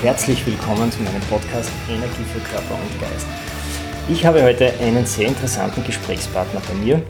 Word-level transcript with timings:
Herzlich 0.00 0.46
willkommen 0.46 0.92
zu 0.92 1.02
meinem 1.02 1.20
Podcast 1.22 1.72
Energie 1.88 2.22
für 2.32 2.38
Körper 2.38 2.74
und 2.74 3.00
Geist. 3.00 3.26
Ich 4.08 4.24
habe 4.24 4.44
heute 4.44 4.72
einen 4.80 5.04
sehr 5.04 5.26
interessanten 5.26 5.82
Gesprächspartner 5.82 6.62
bei 6.68 6.74
mir, 6.74 7.02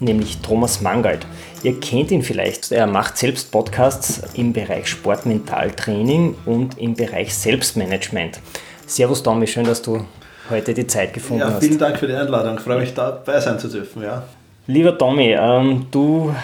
nämlich 0.00 0.38
Thomas 0.38 0.80
Mangald. 0.80 1.26
Ihr 1.62 1.78
kennt 1.78 2.10
ihn 2.12 2.22
vielleicht. 2.22 2.72
Er 2.72 2.86
macht 2.86 3.18
selbst 3.18 3.52
Podcasts 3.52 4.22
im 4.32 4.54
Bereich 4.54 4.88
Sportmentaltraining 4.88 6.36
und 6.46 6.78
im 6.78 6.94
Bereich 6.94 7.34
Selbstmanagement. 7.34 8.40
Servus 8.86 9.22
Tommy, 9.22 9.46
schön, 9.46 9.66
dass 9.66 9.82
du 9.82 10.06
heute 10.48 10.72
die 10.72 10.86
Zeit 10.86 11.12
gefunden 11.12 11.42
ja, 11.42 11.52
hast. 11.52 11.62
Vielen 11.62 11.78
Dank 11.78 11.98
für 11.98 12.06
die 12.06 12.14
Einladung. 12.14 12.56
Ich 12.56 12.62
freue 12.62 12.80
mich 12.80 12.94
dabei 12.94 13.38
sein 13.38 13.58
zu 13.58 13.68
dürfen. 13.68 14.02
Ja. 14.02 14.22
Lieber 14.66 14.96
Tommy, 14.96 15.36
ähm, 15.38 15.88
du 15.90 16.34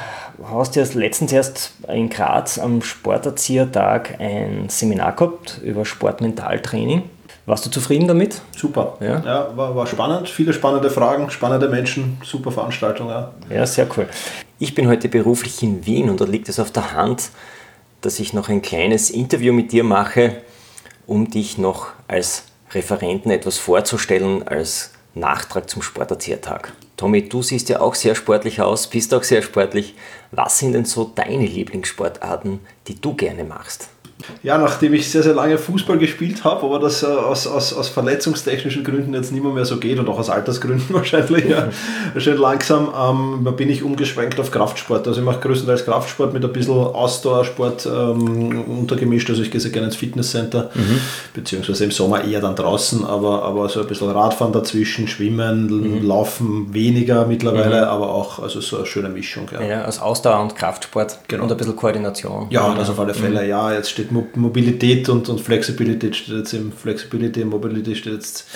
hast 0.45 0.77
ja 0.77 0.85
letztens 0.95 1.33
erst 1.33 1.75
in 1.89 2.11
Graz 2.11 2.59
am 2.59 2.83
Sporterziehertag 2.83 4.21
ein 4.21 4.69
Seminar 4.69 5.15
gehabt 5.17 5.61
über 5.63 5.85
Sportmentaltraining. 5.85 7.03
Warst 7.45 7.67
du 7.67 7.71
zufrieden 7.71 8.07
damit? 8.07 8.41
Super. 8.57 8.97
Ja, 9.01 9.21
ja 9.25 9.57
war, 9.57 9.75
war 9.75 9.87
spannend. 9.87 10.29
Viele 10.29 10.53
spannende 10.53 10.91
Fragen, 10.91 11.29
spannende 11.31 11.69
Menschen, 11.69 12.19
super 12.25 12.53
Veranstaltung. 12.53 13.09
Ja. 13.09 13.33
ja, 13.51 13.67
sehr 13.67 13.89
cool. 13.97 14.07
Ich 14.59 14.75
bin 14.75 14.87
heute 14.87 15.09
beruflich 15.09 15.63
in 15.63 15.85
Wien 15.85 16.09
und 16.09 16.21
da 16.21 16.25
liegt 16.25 16.49
es 16.49 16.61
auf 16.61 16.71
der 16.71 16.93
Hand, 16.93 17.31
dass 18.01 18.21
ich 18.21 18.33
noch 18.33 18.49
ein 18.49 18.63
kleines 18.63 19.11
Interview 19.11 19.53
mit 19.53 19.73
dir 19.73 19.83
mache, 19.83 20.37
um 21.07 21.31
dich 21.31 21.59
noch 21.59 21.89
als 22.07 22.45
Referenten 22.71 23.31
etwas 23.31 23.59
vorzustellen 23.59 24.47
als 24.47 24.93
Nachtrag 25.15 25.69
zum 25.69 25.83
Sporterziehertag. 25.83 26.73
Tommy, 27.03 27.29
du 27.29 27.43
siehst 27.43 27.69
ja 27.69 27.81
auch 27.81 27.97
sehr 27.97 28.15
sportlich 28.15 28.61
aus, 28.61 28.87
bist 28.87 29.13
auch 29.13 29.25
sehr 29.25 29.43
sportlich. 29.43 29.97
Was 30.31 30.61
sind 30.61 30.73
denn 30.73 30.85
so 30.85 31.11
deine 31.13 31.47
Lieblingssportarten, 31.47 32.61
die 32.87 33.01
du 33.01 33.15
gerne 33.15 33.43
machst? 33.43 33.89
Ja, 34.43 34.59
nachdem 34.59 34.95
ich 34.95 35.11
sehr, 35.11 35.23
sehr 35.23 35.35
lange 35.35 35.59
Fußball 35.59 35.99
gespielt 35.99 36.45
habe, 36.45 36.65
aber 36.65 36.79
das 36.79 37.03
äh, 37.03 37.07
aus, 37.07 37.47
aus, 37.47 37.73
aus 37.73 37.89
verletzungstechnischen 37.89 38.85
Gründen 38.85 39.15
jetzt 39.15 39.33
nicht 39.33 39.43
mehr, 39.43 39.53
mehr 39.53 39.65
so 39.65 39.79
geht 39.79 39.99
und 39.99 40.09
auch 40.09 40.19
aus 40.19 40.31
Altersgründen 40.31 40.87
wahrscheinlich, 40.95 41.47
ja, 41.47 41.69
schön 42.19 42.39
langsam, 42.39 42.93
ähm, 42.97 43.57
bin 43.57 43.69
ich 43.69 43.83
umgeschwenkt 43.83 44.39
auf 44.41 44.51
Kraftsport. 44.51 45.07
Also 45.07 45.21
ich 45.21 45.27
mache 45.27 45.41
größtenteils 45.41 45.85
Kraftsport 45.85 46.33
mit 46.33 46.45
ein 46.45 46.53
bisschen 46.53 46.75
Ausdauersport 46.75 47.87
ähm, 47.87 48.63
untergemischt. 48.63 49.29
Also 49.31 49.43
ich 49.43 49.51
gehe 49.51 49.61
sehr 49.61 49.71
gerne 49.71 49.87
ins 49.87 49.97
Fitnesscenter, 49.97 50.71
mhm. 50.75 51.01
beziehungsweise 51.35 51.85
im 51.85 51.91
Sommer 51.91 52.25
eher 52.25 52.41
dann 52.41 52.57
draußen, 52.57 53.05
aber, 53.05 53.43
aber 53.43 53.69
so 53.69 53.81
ein 53.81 53.87
bisschen 53.87 54.11
Radfahren 54.11 54.53
dazwischen, 54.53 55.09
Schwimmen, 55.09 55.67
mhm. 55.67 56.07
Laufen 56.07 56.73
weniger 56.73 57.27
mittlerweile, 57.27 57.83
mhm. 57.83 57.89
aber 57.89 58.15
auch 58.15 58.39
also 58.39 58.61
so 58.61 58.79
eine 58.79 58.87
schöne 58.87 59.09
Mischung. 59.09 59.49
Ja, 59.53 59.63
ja 59.63 59.85
aus 59.85 60.01
Ausdauer 60.01 60.41
und 60.41 60.57
Kraftsport 60.57 61.19
genau. 61.29 61.45
und 61.45 61.53
ein 61.53 61.57
bisschen 61.57 61.77
Koordination. 61.77 62.47
Ja, 62.51 62.75
das 62.75 62.91
auf 62.91 63.01
alle 63.01 63.15
Fälle, 63.15 63.43
mhm. 63.43 63.49
ja, 63.49 63.73
jetzt 63.73 63.91
steht 63.91 64.12
Mobilität 64.13 65.09
und, 65.09 65.29
und 65.29 65.41
Flexibilität 65.41 66.17
steht 66.17 66.37
jetzt 66.37 66.53
im 66.55 66.73
Flexibility 66.73 67.43
und 67.43 67.51
Mobility 67.51 67.95
steht 67.95 68.15
jetzt 68.15 68.47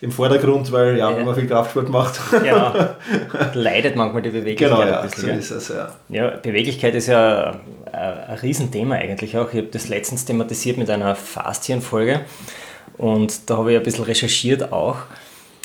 im 0.00 0.10
Vordergrund, 0.12 0.72
weil 0.72 0.96
ja, 0.96 1.10
ja. 1.10 1.16
wenn 1.16 1.26
man 1.26 1.34
viel 1.34 1.46
Kraftsport 1.46 1.90
macht. 1.90 2.20
Ja, 2.44 2.96
leidet 3.54 3.96
manchmal 3.96 4.22
die 4.22 4.30
Beweglichkeit. 4.30 4.70
Genau, 4.70 4.82
ja, 4.82 5.02
bisschen, 5.02 5.28
so 5.28 5.30
ist 5.30 5.50
es, 5.50 5.68
ja. 5.68 5.94
ja. 6.08 6.30
Beweglichkeit 6.36 6.94
ist 6.94 7.08
ja 7.08 7.60
ein, 7.92 8.00
ein 8.28 8.38
Riesenthema 8.38 8.94
eigentlich 8.94 9.36
auch. 9.36 9.52
Ich 9.52 9.58
habe 9.58 9.68
das 9.70 9.88
letztens 9.88 10.24
thematisiert 10.24 10.78
mit 10.78 10.88
einer 10.88 11.14
Faszien-Folge 11.14 12.20
und 12.96 13.50
da 13.50 13.58
habe 13.58 13.72
ich 13.72 13.78
ein 13.78 13.82
bisschen 13.82 14.04
recherchiert 14.04 14.72
auch. 14.72 14.96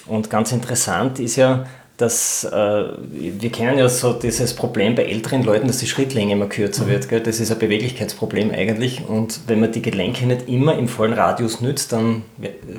Und 0.07 0.29
ganz 0.29 0.51
interessant 0.51 1.19
ist 1.19 1.38
ja, 1.38 1.66
dass 1.97 2.44
äh, 2.44 2.83
wir 3.11 3.51
kennen 3.51 3.78
ja 3.78 3.88
so 3.88 4.11
dieses 4.11 4.53
Problem 4.53 4.95
bei 4.95 5.06
älteren 5.06 5.44
Leuten, 5.44 5.67
dass 5.67 5.78
die 5.78 5.88
Schrittlänge 5.88 6.33
immer 6.33 6.47
kürzer 6.47 6.83
mhm. 6.83 6.89
wird. 6.89 7.07
Gell? 7.07 7.22
Das 7.22 7.39
ist 7.39 7.51
ein 7.51 7.59
Beweglichkeitsproblem 7.59 8.51
eigentlich. 8.51 9.07
Und 9.07 9.41
wenn 9.47 9.61
man 9.61 9.72
die 9.72 9.81
Gelenke 9.81 10.25
nicht 10.25 10.50
immer 10.50 10.78
im 10.78 10.89
vollen 10.89 11.13
Radius 11.13 11.61
nützt, 11.61 11.94
dann 11.94 12.23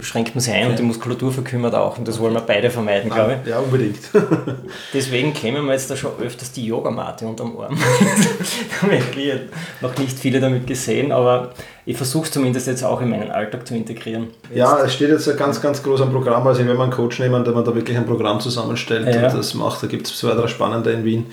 schränkt 0.03 0.35
man 0.35 0.43
sie 0.43 0.53
ein 0.53 0.65
okay. 0.65 0.71
und 0.71 0.79
die 0.79 0.83
Muskulatur 0.83 1.33
verkümmert 1.33 1.75
auch. 1.75 1.97
Und 1.97 2.07
das 2.07 2.19
wollen 2.19 2.35
wir 2.35 2.43
beide 2.43 2.71
vermeiden, 2.71 3.11
glaube 3.11 3.39
ich. 3.43 3.49
Ja, 3.49 3.59
unbedingt. 3.59 4.01
Deswegen 4.93 5.33
klemmen 5.33 5.65
wir 5.65 5.73
jetzt 5.73 5.91
da 5.91 5.97
schon 5.97 6.13
öfters 6.21 6.53
die 6.53 6.67
Yogamatte 6.67 7.27
unterm 7.27 7.59
Arm. 7.59 7.77
da 8.81 8.83
haben 8.83 8.91
wir 9.15 9.41
noch 9.81 9.97
nicht 9.97 10.19
viele 10.19 10.41
damit 10.41 10.67
gesehen, 10.67 11.11
aber 11.11 11.55
ich 11.89 11.97
versuche 11.97 12.25
es 12.25 12.33
zumindest 12.33 12.67
jetzt 12.67 12.83
auch 12.83 13.01
in 13.01 13.11
meinen 13.11 13.31
Alltag 13.31 13.65
zu 13.65 13.77
integrieren. 13.77 14.27
Ja, 14.53 14.81
es 14.85 14.95
steht 14.95 15.09
jetzt 15.09 15.29
ein 15.29 15.37
ganz, 15.37 15.63
ganz 15.63 15.81
groß 15.85 16.01
am 16.01 16.11
Programm. 16.11 16.45
Also 16.45 16.59
wenn 16.59 16.67
wir 16.67 16.81
einen 16.81 16.91
Coach 16.91 17.21
nehmen, 17.21 17.45
der 17.45 17.55
man 17.55 17.65
da 17.65 17.73
wirklich 17.73 17.97
ein 17.97 18.05
Programm 18.05 18.41
zusammenstellt 18.41 19.07
ja. 19.07 19.27
und 19.27 19.35
das 19.35 19.55
macht, 19.55 19.85
da 19.85 19.87
gibt 19.87 20.09
es 20.09 20.19
zwei, 20.19 20.35
drei 20.35 20.49
spannende 20.49 20.91
in 20.91 21.05
Wien 21.05 21.27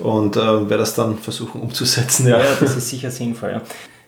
und 0.00 0.36
äh, 0.36 0.40
werde 0.40 0.78
das 0.78 0.94
dann 0.94 1.18
versuchen 1.18 1.60
umzusetzen. 1.60 2.26
Ja, 2.26 2.38
ja 2.38 2.50
das 2.58 2.76
ist 2.76 2.88
sicher 2.88 3.12
sinnvoll. 3.12 3.52
Ja. 3.52 3.62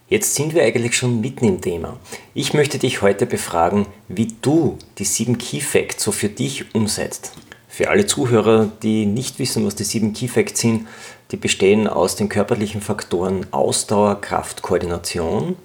Jetzt 0.08 0.34
sind 0.34 0.54
wir 0.54 0.64
eigentlich 0.64 0.96
schon 0.96 1.20
mitten 1.20 1.46
im 1.46 1.60
Thema. 1.60 1.96
Ich 2.34 2.54
möchte 2.54 2.78
dich 2.78 3.00
heute 3.00 3.24
befragen, 3.24 3.86
wie 4.08 4.34
du 4.42 4.78
die 4.98 5.04
sieben 5.04 5.38
Key 5.38 5.60
Facts 5.60 6.02
so 6.02 6.10
für 6.10 6.28
dich 6.28 6.74
umsetzt. 6.74 7.32
Für 7.74 7.90
alle 7.90 8.06
Zuhörer, 8.06 8.70
die 8.84 9.04
nicht 9.04 9.40
wissen, 9.40 9.66
was 9.66 9.74
die 9.74 9.82
sieben 9.82 10.12
Key 10.12 10.28
Facts 10.28 10.60
sind, 10.60 10.86
die 11.32 11.36
bestehen 11.36 11.88
aus 11.88 12.14
den 12.14 12.28
körperlichen 12.28 12.80
Faktoren 12.80 13.48
Ausdauer, 13.50 14.20
Kraft, 14.20 14.62
Koordination, 14.62 15.56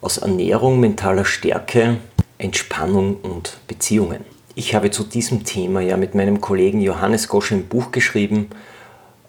aus 0.00 0.18
Ernährung, 0.18 0.80
mentaler 0.80 1.24
Stärke, 1.24 1.98
Entspannung 2.38 3.18
und 3.22 3.58
Beziehungen. 3.68 4.24
Ich 4.56 4.74
habe 4.74 4.90
zu 4.90 5.04
diesem 5.04 5.44
Thema 5.44 5.80
ja 5.82 5.96
mit 5.96 6.16
meinem 6.16 6.40
Kollegen 6.40 6.80
Johannes 6.80 7.28
Gosch 7.28 7.52
ein 7.52 7.68
Buch 7.68 7.92
geschrieben 7.92 8.48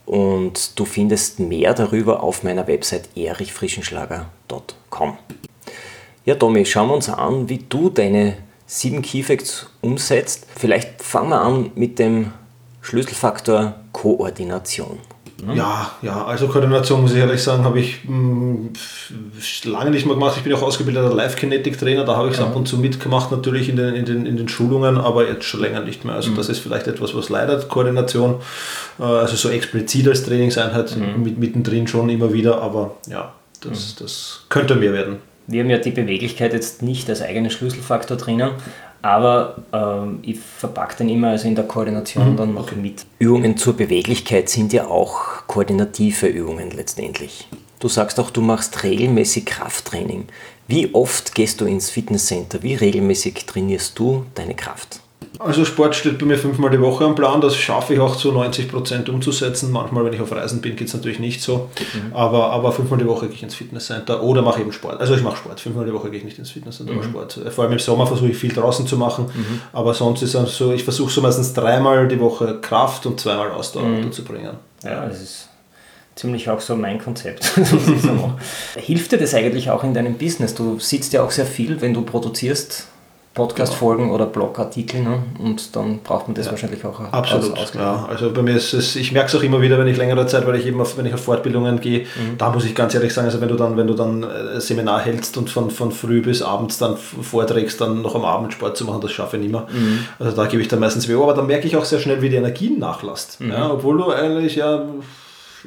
und 0.08 0.80
du 0.80 0.86
findest 0.86 1.40
mehr 1.40 1.76
darüber 1.76 2.24
auf 2.24 2.42
meiner 2.42 2.66
Website 2.66 3.16
erichfrischenschlager.com. 3.16 5.18
Ja, 6.26 6.34
Tommy, 6.34 6.66
schauen 6.66 6.90
wir 6.90 6.96
uns 6.96 7.10
an, 7.10 7.48
wie 7.48 7.60
du 7.60 7.92
deine 7.92 8.38
sieben 8.68 9.02
Keyfacts 9.02 9.68
umsetzt. 9.82 10.46
Vielleicht 10.56 11.02
fangen 11.02 11.30
wir 11.30 11.42
an 11.42 11.72
mit 11.76 11.98
dem 11.98 12.34
Schlüsselfaktor 12.82 13.76
Koordination. 13.94 15.00
Ne? 15.46 15.56
Ja, 15.56 15.92
ja, 16.02 16.26
also 16.26 16.48
Koordination 16.48 17.02
muss 17.02 17.12
ich 17.12 17.20
ehrlich 17.20 17.42
sagen, 17.42 17.64
habe 17.64 17.80
ich 17.80 18.04
mh, 18.06 18.70
hm, 19.10 19.72
lange 19.72 19.92
nicht 19.92 20.06
mehr 20.06 20.16
gemacht. 20.16 20.36
Ich 20.38 20.44
bin 20.44 20.54
auch 20.54 20.64
ausgebildeter 20.64 21.14
Live-Kinetic-Trainer, 21.14 22.06
da 22.06 22.16
habe 22.16 22.28
ich 22.28 22.34
es 22.34 22.40
ja. 22.40 22.46
ab 22.46 22.56
und 22.56 22.68
zu 22.68 22.78
mitgemacht, 22.78 23.32
natürlich 23.32 23.70
in 23.70 23.76
den, 23.76 23.94
in, 23.94 24.06
den, 24.06 24.26
in 24.26 24.36
den 24.36 24.50
Schulungen, 24.50 24.98
aber 24.98 25.28
jetzt 25.28 25.46
schon 25.46 25.62
länger 25.62 25.82
nicht 25.82 26.06
mehr. 26.06 26.16
Also 26.16 26.32
mhm. 26.32 26.38
das 26.38 26.50
ist 26.50 26.60
vielleicht 26.60 26.88
etwas, 26.88 27.14
was 27.16 27.30
leidet, 27.30 27.70
Koordination, 27.70 28.38
äh, 29.00 29.04
also 29.04 29.36
so 29.36 29.50
explizit 29.50 30.08
als 30.08 30.24
Trainingseinheit 30.24 30.98
mhm. 30.98 31.24
mit, 31.24 31.38
mittendrin 31.38 31.88
schon 31.88 32.10
immer 32.10 32.34
wieder, 32.34 32.62
aber 32.62 32.96
ja, 33.08 33.34
das, 33.62 33.96
mhm. 34.00 34.04
das 34.04 34.46
könnte 34.50 34.76
mehr 34.76 34.94
werden. 34.94 35.18
Wir 35.48 35.64
haben 35.64 35.70
ja 35.70 35.78
die 35.78 35.92
Beweglichkeit 35.92 36.54
jetzt 36.54 36.82
nicht 36.82 37.10
als 37.10 37.22
eigenen 37.22 37.50
Schlüsselfaktor 37.50 38.18
drinnen, 38.18 38.52
aber 39.02 39.64
ähm, 39.72 40.20
ich 40.22 40.40
verpacke 40.40 40.98
den 40.98 41.10
immer 41.10 41.30
also 41.30 41.48
in 41.48 41.56
der 41.56 41.64
Koordination 41.64 42.34
mhm. 42.34 42.38
dann 42.38 42.54
noch 42.54 42.76
mit. 42.76 43.06
Übungen 43.20 43.56
zur 43.56 43.78
Beweglichkeit 43.78 44.50
sind 44.50 44.74
ja 44.74 44.88
auch 44.88 45.48
koordinative 45.48 46.28
Übungen 46.28 46.72
letztendlich. 46.72 47.48
Du 47.80 47.88
sagst 47.88 48.20
auch, 48.20 48.30
du 48.30 48.42
machst 48.42 48.84
regelmäßig 48.84 49.46
Krafttraining. 49.46 50.26
Wie 50.68 50.94
oft 50.94 51.34
gehst 51.34 51.62
du 51.62 51.66
ins 51.66 51.90
Fitnesscenter? 51.90 52.62
Wie 52.62 52.76
regelmäßig 52.76 53.46
trainierst 53.46 53.98
du 53.98 54.26
deine 54.36 54.56
Kraft? 54.56 55.00
Also 55.40 55.66
Sport 55.66 55.96
steht 55.96 56.18
bei 56.18 56.26
mir 56.26 56.38
fünfmal 56.38 56.70
die 56.72 56.82
Woche 56.82 57.06
am 57.06 57.16
Plan, 57.16 57.42
das 57.42 57.56
schaffe 57.56 57.94
ich 57.94 58.00
auch 58.00 58.16
zu 58.16 58.32
90 58.32 58.70
Prozent 58.70 59.10
umzusetzen. 59.10 59.72
Manchmal, 59.72 60.06
wenn 60.06 60.14
ich 60.14 60.22
auf 60.22 60.32
Reisen 60.32 60.62
bin, 60.62 60.76
geht 60.76 60.88
es 60.88 60.94
natürlich 60.94 61.20
nicht 61.20 61.42
so. 61.42 61.70
Mhm. 61.94 62.16
Aber, 62.16 62.52
aber 62.52 62.72
fünfmal 62.72 63.00
die 63.00 63.06
Woche 63.06 63.28
gehe 63.28 63.36
ich 63.36 63.44
ins 63.44 63.56
Fitnesscenter 63.56 64.24
oder 64.24 64.42
mache 64.42 64.62
eben 64.62 64.72
Sport. 64.72 65.00
Also 65.00 65.16
ich 65.16 65.22
mache 65.22 65.38
Sport. 65.38 65.60
Fünfmal 65.60 65.86
die 65.86 65.94
Woche 65.94 66.10
gehe 66.10 66.20
ich 66.20 66.26
nicht 66.26 66.40
ins 66.40 66.52
Fitnesscenter, 66.52 66.94
mhm. 66.94 67.04
Sport. 67.04 67.40
Vor 67.50 67.64
allem 67.64 67.74
im 67.74 67.80
Sommer 67.80 68.08
versuche 68.08 68.30
ich 68.30 68.38
viel 68.38 68.54
draußen 68.54 68.88
zu 68.88 68.98
machen. 68.98 69.26
Mhm. 69.34 69.62
Aber 69.74 69.94
sonst 69.94 70.22
ist 70.24 70.34
es 70.34 70.58
so, 70.58 70.72
ich 70.72 70.84
versuche 70.84 71.12
so 71.12 71.22
meistens 71.22 71.54
dreimal 71.54 72.08
die 72.08 72.20
Woche 72.20 72.60
Kraft 72.62 73.06
und 73.06 73.20
zweimal 73.20 73.52
Ausdauer 73.52 73.84
mhm. 73.84 73.98
unterzubringen. 73.98 74.54
Ja, 74.84 75.06
das 75.06 75.22
ist 75.22 75.50
ziemlich 76.16 76.50
auch 76.50 76.60
so 76.60 76.76
mein 76.76 77.00
Konzept. 77.00 77.46
Hilft 78.76 79.12
dir 79.12 79.18
das 79.18 79.34
eigentlich 79.34 79.70
auch 79.70 79.84
in 79.84 79.94
deinem 79.94 80.16
Business? 80.18 80.56
Du 80.56 80.80
sitzt 80.80 81.14
ja 81.14 81.24
auch 81.24 81.32
sehr 81.32 81.46
viel, 81.46 81.80
wenn 81.82 81.94
du 81.94 82.02
produzierst 82.02 82.88
Podcast-Folgen 83.38 84.06
genau. 84.06 84.16
oder 84.16 84.26
Blogartikel 84.26 85.04
ne? 85.04 85.20
und 85.38 85.76
dann 85.76 86.00
braucht 86.00 86.28
man 86.28 86.34
das 86.34 86.48
ja. 86.48 86.52
wahrscheinlich 86.52 86.84
auch 86.84 87.00
Absolut, 87.00 87.56
aus, 87.56 87.72
ja. 87.76 88.08
Also 88.10 88.32
bei 88.32 88.42
mir 88.42 88.56
ist 88.56 88.74
es, 88.74 88.96
ich 88.96 89.12
merke 89.12 89.28
es 89.28 89.36
auch 89.36 89.44
immer 89.44 89.62
wieder, 89.62 89.78
wenn 89.78 89.86
ich 89.86 89.96
längere 89.96 90.26
Zeit, 90.26 90.48
weil 90.48 90.56
ich 90.56 90.66
eben 90.66 90.82
auf, 90.82 90.98
wenn 90.98 91.06
ich 91.06 91.14
auf 91.14 91.24
Fortbildungen 91.24 91.80
gehe, 91.80 92.00
mhm. 92.00 92.40
da 92.40 92.50
muss 92.50 92.66
ich 92.66 92.74
ganz 92.74 92.96
ehrlich 92.96 93.14
sagen, 93.14 93.28
also 93.28 93.40
wenn 93.40 93.50
du 93.50 93.56
dann, 93.56 93.78
wenn 93.78 93.86
du 93.86 93.94
dann 93.94 94.24
äh, 94.24 94.60
Seminar 94.60 95.02
hältst 95.02 95.38
und 95.38 95.52
von, 95.52 95.70
von 95.70 95.92
früh 95.92 96.22
bis 96.22 96.42
abends 96.42 96.80
dann 96.80 96.98
vorträgst, 96.98 97.80
dann 97.80 98.02
noch 98.02 98.16
am 98.16 98.26
Abend 98.26 98.54
Sport 98.54 98.76
zu 98.76 98.86
machen, 98.86 99.02
das 99.02 99.12
schaffe 99.12 99.38
ich 99.38 99.44
nicht 99.44 99.52
mehr. 99.52 99.68
Mhm. 99.72 100.00
Also 100.18 100.36
da 100.36 100.48
gebe 100.48 100.64
ich 100.64 100.68
dann 100.68 100.80
meistens 100.80 101.08
weh, 101.08 101.14
aber 101.14 101.36
dann 101.36 101.46
merke 101.46 101.68
ich 101.68 101.78
auch 101.78 101.86
sehr 101.86 102.00
schnell, 102.00 102.24
wie 102.24 102.30
die 102.30 102.38
Energien 102.38 102.80
nachlässt. 102.80 103.40
Mhm. 103.40 103.52
Ja, 103.52 103.70
obwohl 103.72 103.98
du 103.98 104.12
eigentlich 104.12 104.56
ja 104.56 104.84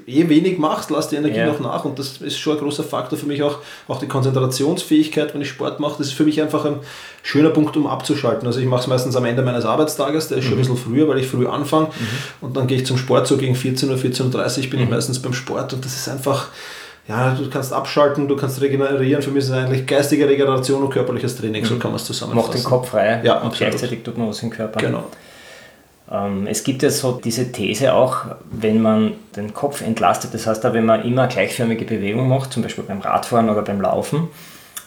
eh 0.06 0.29
wenig 0.29 0.58
machst, 0.58 0.91
lass 0.91 1.08
die 1.08 1.17
Energie 1.17 1.38
ja. 1.38 1.47
noch 1.47 1.61
nach 1.61 1.85
und 1.85 1.99
das 1.99 2.19
ist 2.19 2.38
schon 2.38 2.56
ein 2.56 2.62
großer 2.62 2.85
Faktor 2.85 3.19
für 3.19 3.26
mich 3.26 3.43
auch, 3.43 3.58
auch 3.88 3.99
die 3.99 4.08
Konzentrationsfähigkeit, 4.08 5.35
wenn 5.35 5.41
ich 5.41 5.49
Sport 5.49 5.81
mache, 5.81 5.97
das 5.99 6.08
ist 6.08 6.12
für 6.14 6.25
mich 6.25 6.41
einfach 6.41 6.64
ein 6.64 6.76
schöner 7.23 7.50
Punkt, 7.50 7.76
um 7.76 7.87
abzuschalten. 7.87 8.47
Also 8.47 8.61
ich 8.61 8.67
mache 8.67 8.82
es 8.82 8.87
meistens 8.87 9.17
am 9.17 9.25
Ende 9.25 9.43
meines 9.43 9.64
Arbeitstages, 9.64 10.29
der 10.29 10.38
ist 10.38 10.44
schon 10.44 10.55
mhm. 10.55 10.58
ein 10.58 10.62
bisschen 10.62 10.76
früher, 10.76 11.08
weil 11.08 11.19
ich 11.19 11.26
früh 11.26 11.47
anfange 11.47 11.87
mhm. 11.87 12.47
und 12.47 12.56
dann 12.56 12.67
gehe 12.67 12.79
ich 12.79 12.87
zum 12.87 12.99
Sport, 12.99 13.26
so 13.26 13.37
gegen 13.37 13.55
14 13.55 13.91
Uhr, 13.91 13.97
14.30 13.97 14.64
Uhr 14.64 14.70
bin 14.70 14.81
mhm. 14.81 14.85
ich 14.85 14.91
meistens 14.91 15.20
beim 15.20 15.32
Sport 15.32 15.73
und 15.73 15.85
das 15.85 15.94
ist 15.94 16.08
einfach, 16.08 16.49
ja, 17.08 17.35
du 17.35 17.49
kannst 17.50 17.73
abschalten, 17.73 18.29
du 18.29 18.37
kannst 18.37 18.61
regenerieren. 18.61 19.23
Für 19.23 19.31
mich 19.31 19.44
ist 19.44 19.50
es 19.50 19.55
eigentlich 19.55 19.87
geistige 19.87 20.29
Regeneration 20.29 20.82
und 20.82 20.91
körperliches 20.91 21.37
Training, 21.37 21.64
so 21.64 21.75
mhm. 21.75 21.79
kann 21.81 21.91
man 21.91 22.00
es 22.00 22.05
zusammenfassen. 22.05 22.49
Macht 22.49 22.58
den 22.58 22.64
Kopf 22.64 22.91
frei 22.91 23.20
ja, 23.25 23.38
und 23.41 23.49
absolut. 23.49 23.58
gleichzeitig 23.58 24.02
tut 24.02 24.17
man 24.17 24.29
was 24.29 24.43
im 24.43 24.50
Körper. 24.50 24.81
Genau. 24.81 25.05
Ähm, 26.10 26.46
es 26.46 26.64
gibt 26.64 26.82
ja 26.82 26.90
so 26.90 27.12
diese 27.12 27.52
These 27.52 27.94
auch, 27.94 28.26
wenn 28.50 28.82
man 28.82 29.12
den 29.36 29.54
Kopf 29.54 29.80
entlastet, 29.80 30.34
das 30.34 30.46
heißt, 30.46 30.64
wenn 30.64 30.84
man 30.84 31.04
immer 31.04 31.28
gleichförmige 31.28 31.84
Bewegung 31.84 32.28
macht, 32.28 32.52
zum 32.52 32.62
Beispiel 32.62 32.84
beim 32.84 33.00
Radfahren 33.00 33.48
oder 33.48 33.62
beim 33.62 33.80
Laufen, 33.80 34.28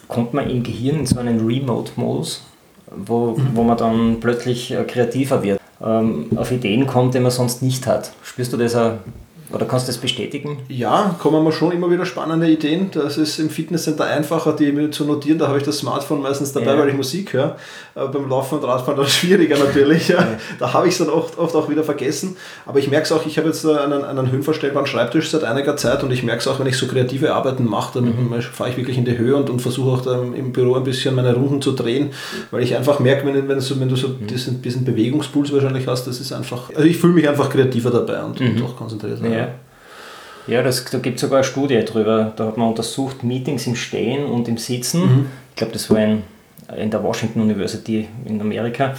kommt 0.08 0.34
man 0.34 0.50
im 0.50 0.62
Gehirn 0.62 1.00
in 1.00 1.06
so 1.06 1.18
einen 1.18 1.46
Remote-Modus, 1.46 2.44
wo, 2.90 3.36
wo 3.54 3.62
man 3.62 3.76
dann 3.76 4.20
plötzlich 4.20 4.72
äh, 4.72 4.84
kreativer 4.84 5.42
wird, 5.42 5.60
ähm, 5.82 6.28
auf 6.36 6.52
Ideen 6.52 6.86
kommt, 6.86 7.14
die 7.14 7.20
man 7.20 7.30
sonst 7.30 7.62
nicht 7.62 7.86
hat. 7.86 8.12
Spürst 8.22 8.52
du 8.52 8.56
das 8.56 8.76
auch 8.76 8.92
oder 9.54 9.66
kannst 9.66 9.86
du 9.86 9.92
das 9.92 10.00
bestätigen? 10.00 10.58
Ja, 10.68 11.14
kommen 11.18 11.44
mir 11.44 11.52
schon 11.52 11.72
immer 11.72 11.90
wieder 11.90 12.04
spannende 12.04 12.48
Ideen. 12.48 12.90
Das 12.92 13.16
ist 13.16 13.38
im 13.38 13.50
Fitnesscenter 13.50 14.04
einfacher, 14.04 14.52
die 14.52 14.90
zu 14.90 15.04
notieren. 15.04 15.38
Da 15.38 15.48
habe 15.48 15.58
ich 15.58 15.64
das 15.64 15.78
Smartphone 15.78 16.22
meistens 16.22 16.52
dabei, 16.52 16.72
ja. 16.72 16.78
weil 16.78 16.88
ich 16.88 16.96
Musik 16.96 17.32
höre. 17.32 17.56
Aber 17.94 18.08
beim 18.08 18.28
Laufen 18.28 18.58
und 18.58 18.64
Radfahren 18.64 18.96
dann 18.96 19.06
schwieriger 19.08 19.56
natürlich. 19.58 20.08
Ja. 20.08 20.26
Da 20.58 20.72
habe 20.72 20.88
ich 20.88 20.94
es 20.94 20.98
dann 20.98 21.08
oft, 21.08 21.38
oft 21.38 21.54
auch 21.54 21.68
wieder 21.68 21.84
vergessen. 21.84 22.36
Aber 22.66 22.78
ich 22.78 22.88
merke 22.90 23.04
es 23.04 23.12
auch, 23.12 23.24
ich 23.26 23.38
habe 23.38 23.48
jetzt 23.48 23.64
einen, 23.64 24.04
einen 24.04 24.30
höhenverstellbaren 24.30 24.86
Schreibtisch 24.86 25.30
seit 25.30 25.44
einiger 25.44 25.76
Zeit 25.76 26.02
und 26.02 26.10
ich 26.10 26.22
merke 26.22 26.40
es 26.40 26.48
auch, 26.48 26.58
wenn 26.58 26.66
ich 26.66 26.76
so 26.76 26.86
kreative 26.86 27.34
Arbeiten 27.34 27.64
mache, 27.64 28.00
dann 28.00 28.06
mhm. 28.06 28.40
fahre 28.40 28.70
ich 28.70 28.76
wirklich 28.76 28.98
in 28.98 29.04
die 29.04 29.16
Höhe 29.16 29.36
und, 29.36 29.50
und 29.50 29.62
versuche 29.62 29.90
auch 29.90 30.06
im 30.06 30.52
Büro 30.52 30.74
ein 30.74 30.84
bisschen 30.84 31.14
meine 31.14 31.34
Runden 31.34 31.62
zu 31.62 31.72
drehen, 31.72 32.10
weil 32.50 32.62
ich 32.62 32.76
einfach 32.76 32.98
merke, 32.98 33.26
wenn, 33.26 33.48
wenn, 33.48 33.60
so, 33.60 33.78
wenn 33.78 33.88
du 33.88 33.96
so 33.96 34.08
mhm. 34.08 34.26
diesen, 34.26 34.62
diesen 34.62 34.84
Bewegungspuls 34.84 35.52
wahrscheinlich 35.52 35.86
hast, 35.86 36.06
das 36.06 36.20
ist 36.20 36.32
einfach, 36.32 36.70
also 36.70 36.82
ich 36.82 36.96
fühle 36.96 37.14
mich 37.14 37.28
einfach 37.28 37.50
kreativer 37.50 37.90
dabei 37.90 38.22
und, 38.22 38.40
mhm. 38.40 38.56
und 38.56 38.62
auch 38.64 38.76
konzentriert. 38.76 39.20
Ja. 40.46 40.62
Das, 40.62 40.84
da 40.84 40.98
gibt 40.98 41.16
es 41.16 41.22
sogar 41.22 41.38
eine 41.38 41.44
Studie 41.44 41.84
drüber. 41.84 42.32
Da 42.36 42.46
hat 42.46 42.56
man 42.56 42.68
untersucht 42.68 43.22
Meetings 43.22 43.66
im 43.66 43.76
Stehen 43.76 44.24
und 44.24 44.48
im 44.48 44.58
Sitzen. 44.58 45.00
Mhm. 45.00 45.26
Ich 45.50 45.56
glaube, 45.56 45.72
das 45.72 45.90
war 45.90 45.98
in, 45.98 46.22
in 46.76 46.90
der 46.90 47.02
Washington 47.02 47.40
University 47.40 48.08
in 48.24 48.40
Amerika. 48.40 48.94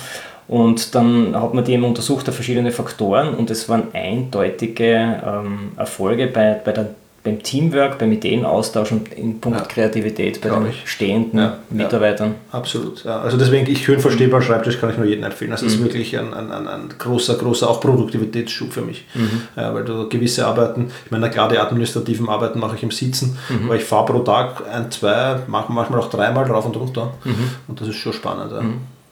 Und 0.48 0.94
dann 0.94 1.36
hat 1.40 1.54
man 1.54 1.64
die 1.64 1.74
eben 1.74 1.84
untersucht 1.84 2.30
auf 2.30 2.36
verschiedene 2.36 2.72
Faktoren 2.72 3.34
und 3.34 3.50
es 3.50 3.68
waren 3.68 3.88
eindeutige 3.94 5.22
ähm, 5.26 5.72
Erfolge 5.76 6.28
bei, 6.28 6.54
bei 6.64 6.72
der 6.72 6.90
beim 7.26 7.42
Teamwork, 7.42 7.98
beim 7.98 8.12
Ideenaustausch 8.12 8.92
und 8.92 9.12
in 9.12 9.42
Punkt 9.42 9.60
ja, 9.60 9.66
Kreativität 9.66 10.40
bei 10.42 10.50
den 10.50 10.68
ich. 10.68 10.84
stehenden 10.86 11.40
ja, 11.40 11.58
Mitarbeitern. 11.72 12.36
Ja, 12.54 12.60
absolut. 12.60 13.06
Also 13.06 13.36
deswegen, 13.36 13.70
ich 13.70 13.88
höre 13.88 14.00
verstehbar 14.00 14.42
Schreibtisch 14.42 14.80
kann 14.80 14.92
ich 14.92 14.98
nur 14.98 15.08
jedem 15.08 15.24
empfehlen. 15.24 15.52
Das 15.52 15.64
mhm. 15.64 15.68
ist 15.68 15.84
wirklich 15.84 16.18
ein, 16.18 16.34
ein, 16.34 16.52
ein, 16.52 16.68
ein, 16.68 16.90
großer, 16.98 17.36
großer 17.36 17.70
auch 17.70 17.82
Produktivitätsschub 17.82 18.72
für 18.72 18.82
mich. 18.82 19.06
Mhm. 19.16 19.42
weil 19.56 19.84
du 19.84 20.08
gewisse 20.08 20.46
Arbeiten, 20.46 20.92
ich 21.04 21.12
meine, 21.12 21.30
gerade 21.30 21.56
die 21.56 21.60
administrativen 21.60 22.30
Arbeiten 22.30 22.60
mache 22.60 22.76
ich 22.76 22.84
im 22.84 22.92
Sitzen, 22.92 23.38
mhm. 23.50 23.66
aber 23.66 23.76
ich 23.76 23.84
fahre 23.84 24.06
pro 24.06 24.20
Tag 24.20 24.64
ein, 24.72 24.92
zwei, 24.92 25.40
manchmal 25.48 26.00
auch 26.00 26.10
dreimal 26.10 26.46
drauf 26.46 26.66
und 26.66 26.78
runter. 26.78 27.14
Mhm. 27.24 27.50
Und 27.68 27.82
das 27.82 27.88
ist 27.88 27.96
schon 27.96 28.14
spannend. 28.14 28.52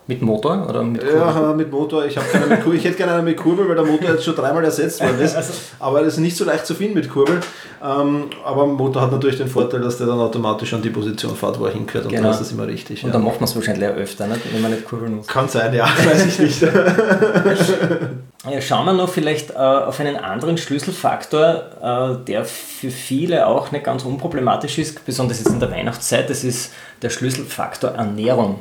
Mit 0.05 0.21
Motor 0.21 0.67
oder 0.67 0.83
mit 0.83 1.01
Kurbel? 1.01 1.17
Ja, 1.17 1.53
mit 1.55 1.71
Motor. 1.71 2.05
Ich, 2.05 2.15
keine 2.15 2.47
mit 2.47 2.73
ich 2.73 2.83
hätte 2.83 2.97
gerne 2.97 3.13
eine 3.13 3.23
mit 3.23 3.37
Kurbel, 3.37 3.69
weil 3.69 3.75
der 3.75 3.85
Motor 3.85 4.09
jetzt 4.09 4.25
schon 4.25 4.35
dreimal 4.35 4.63
ersetzt 4.65 5.01
worden 5.01 5.19
ist. 5.19 5.33
Also. 5.43 5.53
Aber 5.79 6.03
das 6.03 6.13
ist 6.13 6.19
nicht 6.19 6.35
so 6.35 6.45
leicht 6.45 6.65
zu 6.65 6.75
finden 6.75 6.95
mit 6.95 7.09
Kurbel. 7.09 7.39
Ähm, 7.83 8.25
aber 8.45 8.65
Motor 8.65 9.01
hat 9.01 9.11
natürlich 9.11 9.37
den 9.37 9.47
Vorteil, 9.47 9.81
dass 9.81 9.97
der 9.97 10.07
dann 10.07 10.19
automatisch 10.19 10.73
an 10.73 10.81
die 10.81 10.89
Position 10.89 11.35
fährt, 11.35 11.59
wo 11.59 11.65
er 11.65 11.71
hingehört. 11.71 12.05
Und 12.05 12.11
genau. 12.11 12.23
dann 12.23 12.31
ist 12.31 12.41
das 12.41 12.51
immer 12.51 12.67
richtig. 12.67 13.03
Und 13.03 13.09
ja. 13.09 13.13
dann 13.13 13.23
macht 13.23 13.39
man 13.39 13.45
es 13.45 13.55
wahrscheinlich 13.55 13.89
auch 13.89 13.95
öfter, 13.95 14.27
nicht? 14.27 14.53
wenn 14.53 14.61
man 14.61 14.71
nicht 14.71 14.85
kurbeln 14.85 15.15
muss. 15.15 15.27
Kann 15.27 15.47
sein, 15.47 15.73
ja, 15.73 15.85
weiß 16.05 16.25
ich 16.25 16.39
nicht. 16.39 16.61
ja, 16.61 18.61
schauen 18.61 18.85
wir 18.85 18.93
noch 18.93 19.09
vielleicht 19.09 19.51
äh, 19.51 19.55
auf 19.55 19.99
einen 19.99 20.17
anderen 20.17 20.57
Schlüsselfaktor, 20.57 22.19
äh, 22.21 22.25
der 22.25 22.45
für 22.45 22.91
viele 22.91 23.47
auch 23.47 23.71
nicht 23.71 23.85
ganz 23.85 24.03
unproblematisch 24.03 24.77
ist, 24.77 25.05
besonders 25.05 25.39
jetzt 25.39 25.51
in 25.51 25.59
der 25.59 25.71
Weihnachtszeit. 25.71 26.29
Das 26.29 26.43
ist 26.43 26.73
der 27.01 27.09
Schlüsselfaktor 27.09 27.91
Ernährung. 27.91 28.59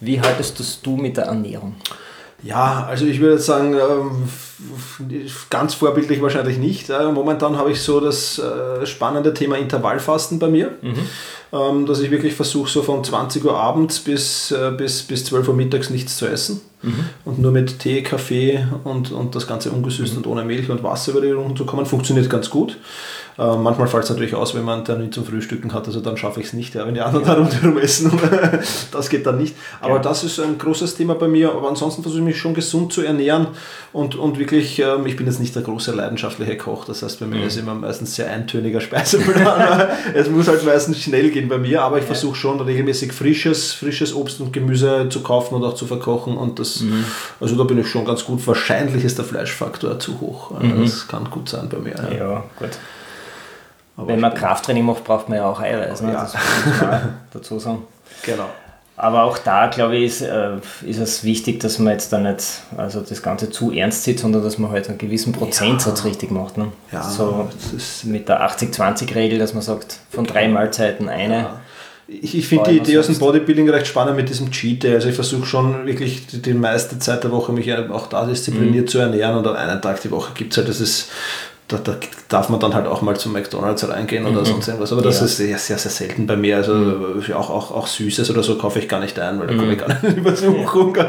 Wie 0.00 0.20
haltest 0.20 0.60
das 0.60 0.80
du 0.80 0.96
mit 0.96 1.16
der 1.16 1.24
Ernährung? 1.24 1.76
Ja, 2.42 2.86
also 2.88 3.04
ich 3.04 3.18
würde 3.20 3.38
sagen, 3.38 3.74
ähm, 3.74 4.28
ganz 5.50 5.74
vorbildlich 5.74 6.22
wahrscheinlich 6.22 6.58
nicht. 6.58 6.88
Momentan 6.88 7.56
habe 7.56 7.72
ich 7.72 7.82
so 7.82 7.98
das 7.98 8.38
äh, 8.38 8.86
spannende 8.86 9.34
Thema 9.34 9.56
Intervallfasten 9.56 10.38
bei 10.38 10.48
mir, 10.48 10.72
mhm. 10.82 10.94
Ähm, 11.50 11.86
dass 11.86 12.00
ich 12.00 12.10
wirklich 12.10 12.34
versuche, 12.34 12.68
so 12.68 12.82
von 12.82 13.02
20 13.02 13.42
Uhr 13.42 13.56
abends 13.56 14.00
bis, 14.00 14.50
äh, 14.50 14.70
bis, 14.70 15.02
bis 15.02 15.24
12 15.24 15.48
Uhr 15.48 15.54
mittags 15.54 15.88
nichts 15.88 16.18
zu 16.18 16.26
essen 16.26 16.60
mhm. 16.82 17.06
und 17.24 17.38
nur 17.38 17.52
mit 17.52 17.78
Tee, 17.78 18.02
Kaffee 18.02 18.66
und, 18.84 19.12
und 19.12 19.34
das 19.34 19.46
Ganze 19.46 19.70
ungesüßt 19.70 20.12
mhm. 20.12 20.18
und 20.18 20.26
ohne 20.26 20.44
Milch 20.44 20.68
und 20.68 20.82
Wasser 20.82 21.12
über 21.12 21.22
die 21.22 21.30
Runden 21.30 21.56
zu 21.56 21.64
kommen. 21.64 21.86
Funktioniert 21.86 22.28
ganz 22.28 22.50
gut. 22.50 22.76
Äh, 23.38 23.56
manchmal 23.56 23.86
fällt 23.86 24.02
es 24.02 24.10
natürlich 24.10 24.34
aus, 24.34 24.56
wenn 24.56 24.64
man 24.64 24.78
einen 24.78 24.84
Termin 24.84 25.12
zum 25.12 25.24
Frühstücken 25.24 25.72
hat, 25.72 25.86
also 25.86 26.00
dann 26.00 26.16
schaffe 26.16 26.40
ich 26.40 26.46
es 26.46 26.52
nicht, 26.54 26.74
ja, 26.74 26.84
wenn 26.84 26.94
die 26.94 27.00
anderen 27.00 27.24
da 27.24 27.34
rundherum 27.34 27.78
essen. 27.78 28.10
das 28.92 29.08
geht 29.08 29.24
dann 29.26 29.38
nicht. 29.38 29.54
Aber 29.80 29.94
ja. 29.94 30.00
das 30.00 30.24
ist 30.24 30.40
ein 30.40 30.58
großes 30.58 30.96
Thema 30.96 31.14
bei 31.14 31.28
mir. 31.28 31.52
Aber 31.52 31.68
ansonsten 31.68 32.02
versuche 32.02 32.20
ich 32.20 32.26
mich 32.26 32.38
schon 32.38 32.52
gesund 32.52 32.92
zu 32.92 33.02
ernähren 33.02 33.46
und, 33.92 34.16
und 34.16 34.40
wirklich, 34.40 34.80
ähm, 34.80 35.06
ich 35.06 35.16
bin 35.16 35.26
jetzt 35.26 35.38
nicht 35.38 35.54
der 35.54 35.62
große 35.62 35.92
leidenschaftliche 35.92 36.56
Koch. 36.56 36.84
Das 36.84 37.04
heißt, 37.04 37.20
bei 37.20 37.26
mir 37.26 37.36
mhm. 37.36 37.46
ist 37.46 37.56
immer 37.56 37.74
meistens 37.74 38.16
sehr 38.16 38.28
eintöniger 38.28 38.80
Speiseplan. 38.80 39.86
es 40.14 40.28
muss 40.28 40.48
halt 40.48 40.64
meistens 40.66 41.00
schnell 41.00 41.30
gehen 41.30 41.48
bei 41.48 41.58
mir, 41.58 41.82
aber 41.82 41.98
ich 41.98 42.04
ja. 42.04 42.08
versuche 42.08 42.34
schon 42.34 42.60
regelmäßig 42.60 43.12
frisches, 43.12 43.72
frisches 43.72 44.16
Obst 44.16 44.40
und 44.40 44.52
Gemüse 44.52 45.06
zu 45.10 45.22
kaufen 45.22 45.54
und 45.54 45.62
auch 45.62 45.74
zu 45.74 45.86
verkochen. 45.86 46.36
Und 46.36 46.58
das, 46.58 46.80
mhm. 46.80 47.04
also 47.38 47.54
da 47.54 47.62
bin 47.62 47.78
ich 47.78 47.86
schon 47.86 48.04
ganz 48.04 48.24
gut. 48.24 48.44
Wahrscheinlich 48.48 49.04
ist 49.04 49.16
der 49.16 49.24
Fleischfaktor 49.24 50.00
zu 50.00 50.20
hoch. 50.20 50.58
Mhm. 50.60 50.82
Das 50.82 51.06
kann 51.06 51.30
gut 51.30 51.48
sein 51.48 51.68
bei 51.68 51.78
mir. 51.78 51.94
Ja, 51.94 52.16
ja 52.16 52.44
gut. 52.58 52.70
Aber 53.98 54.06
Wenn 54.06 54.20
man 54.20 54.32
Krafttraining 54.32 54.84
macht, 54.84 55.02
braucht 55.02 55.28
man 55.28 55.38
ja 55.38 55.46
auch 55.46 55.60
Eiweiß. 55.60 56.02
Ne? 56.02 56.12
Ja. 56.12 56.22
Das 56.22 56.34
muss 56.66 56.80
man 56.80 57.14
dazu 57.32 57.58
sagen. 57.58 57.82
Genau. 58.22 58.46
Aber 58.96 59.24
auch 59.24 59.38
da, 59.38 59.66
glaube 59.66 59.96
ich, 59.96 60.06
ist, 60.06 60.22
äh, 60.22 60.56
ist 60.84 60.98
es 60.98 61.24
wichtig, 61.24 61.60
dass 61.60 61.78
man 61.78 61.92
jetzt 61.92 62.12
da 62.12 62.18
nicht 62.18 62.44
also 62.76 63.00
das 63.00 63.22
Ganze 63.22 63.50
zu 63.50 63.72
ernst 63.72 64.04
sieht, 64.04 64.20
sondern 64.20 64.42
dass 64.42 64.58
man 64.58 64.70
halt 64.70 64.88
einen 64.88 64.98
gewissen 64.98 65.32
Prozentsatz 65.32 66.00
ja. 66.00 66.06
richtig 66.06 66.30
macht. 66.30 66.58
Ne? 66.58 66.72
Ja, 66.92 67.02
so 67.02 67.48
mit 68.04 68.28
der 68.28 68.40
80-20-Regel, 68.48 69.38
dass 69.38 69.52
man 69.52 69.62
sagt, 69.62 69.98
von 70.10 70.26
drei 70.26 70.48
Mahlzeiten 70.48 71.08
eine. 71.08 71.36
Ja. 71.36 71.60
Ich, 72.08 72.36
ich 72.36 72.48
finde 72.48 72.70
die 72.70 72.78
Idee 72.78 72.98
aus 72.98 73.06
dem 73.06 73.18
Bodybuilding 73.18 73.68
recht 73.68 73.86
spannend 73.86 74.16
mit 74.16 74.28
diesem 74.30 74.50
Cheat 74.50 74.82
Day. 74.82 74.94
Also 74.94 75.10
ich 75.10 75.14
versuche 75.14 75.44
schon 75.44 75.86
wirklich 75.86 76.26
die, 76.26 76.40
die, 76.40 76.54
meiste 76.54 76.98
Zeit 76.98 77.22
der 77.22 77.30
Woche 77.30 77.52
mich 77.52 77.72
auch 77.72 78.06
da 78.06 78.24
diszipliniert 78.24 78.86
mhm. 78.86 78.88
zu 78.88 78.98
ernähren 78.98 79.36
und 79.36 79.46
an 79.46 79.56
einem 79.56 79.82
Tag 79.82 80.00
die 80.00 80.10
Woche 80.10 80.32
gibt 80.34 80.52
es 80.52 80.56
halt, 80.56 80.68
das 80.68 80.80
ist 80.80 81.10
da, 81.68 81.76
da, 81.76 81.96
darf 82.28 82.48
man 82.48 82.58
dann 82.60 82.74
halt 82.74 82.86
auch 82.86 83.02
mal 83.02 83.16
zum 83.16 83.34
McDonalds 83.34 83.86
reingehen 83.86 84.24
oder 84.24 84.40
mhm. 84.40 84.46
sonst 84.46 84.68
irgendwas. 84.68 84.90
Aber 84.90 85.02
das 85.02 85.20
ja. 85.20 85.26
ist 85.26 85.36
sehr, 85.36 85.58
sehr, 85.58 85.76
sehr 85.76 85.90
selten 85.90 86.26
bei 86.26 86.34
mir. 86.34 86.56
Also 86.56 86.72
mhm. 86.72 87.22
auch, 87.34 87.50
auch, 87.50 87.70
auch 87.70 87.86
Süßes 87.86 88.30
oder 88.30 88.42
so 88.42 88.56
kaufe 88.56 88.78
ich 88.78 88.88
gar 88.88 89.00
nicht 89.00 89.18
ein, 89.18 89.38
weil 89.38 89.48
da 89.48 89.54
komme 89.54 89.74
ich 89.74 89.78
mhm. 89.78 89.86
gar 89.86 90.02
nicht 90.02 90.16
über 90.16 90.32
den 90.32 90.52
Buchung. 90.54 90.96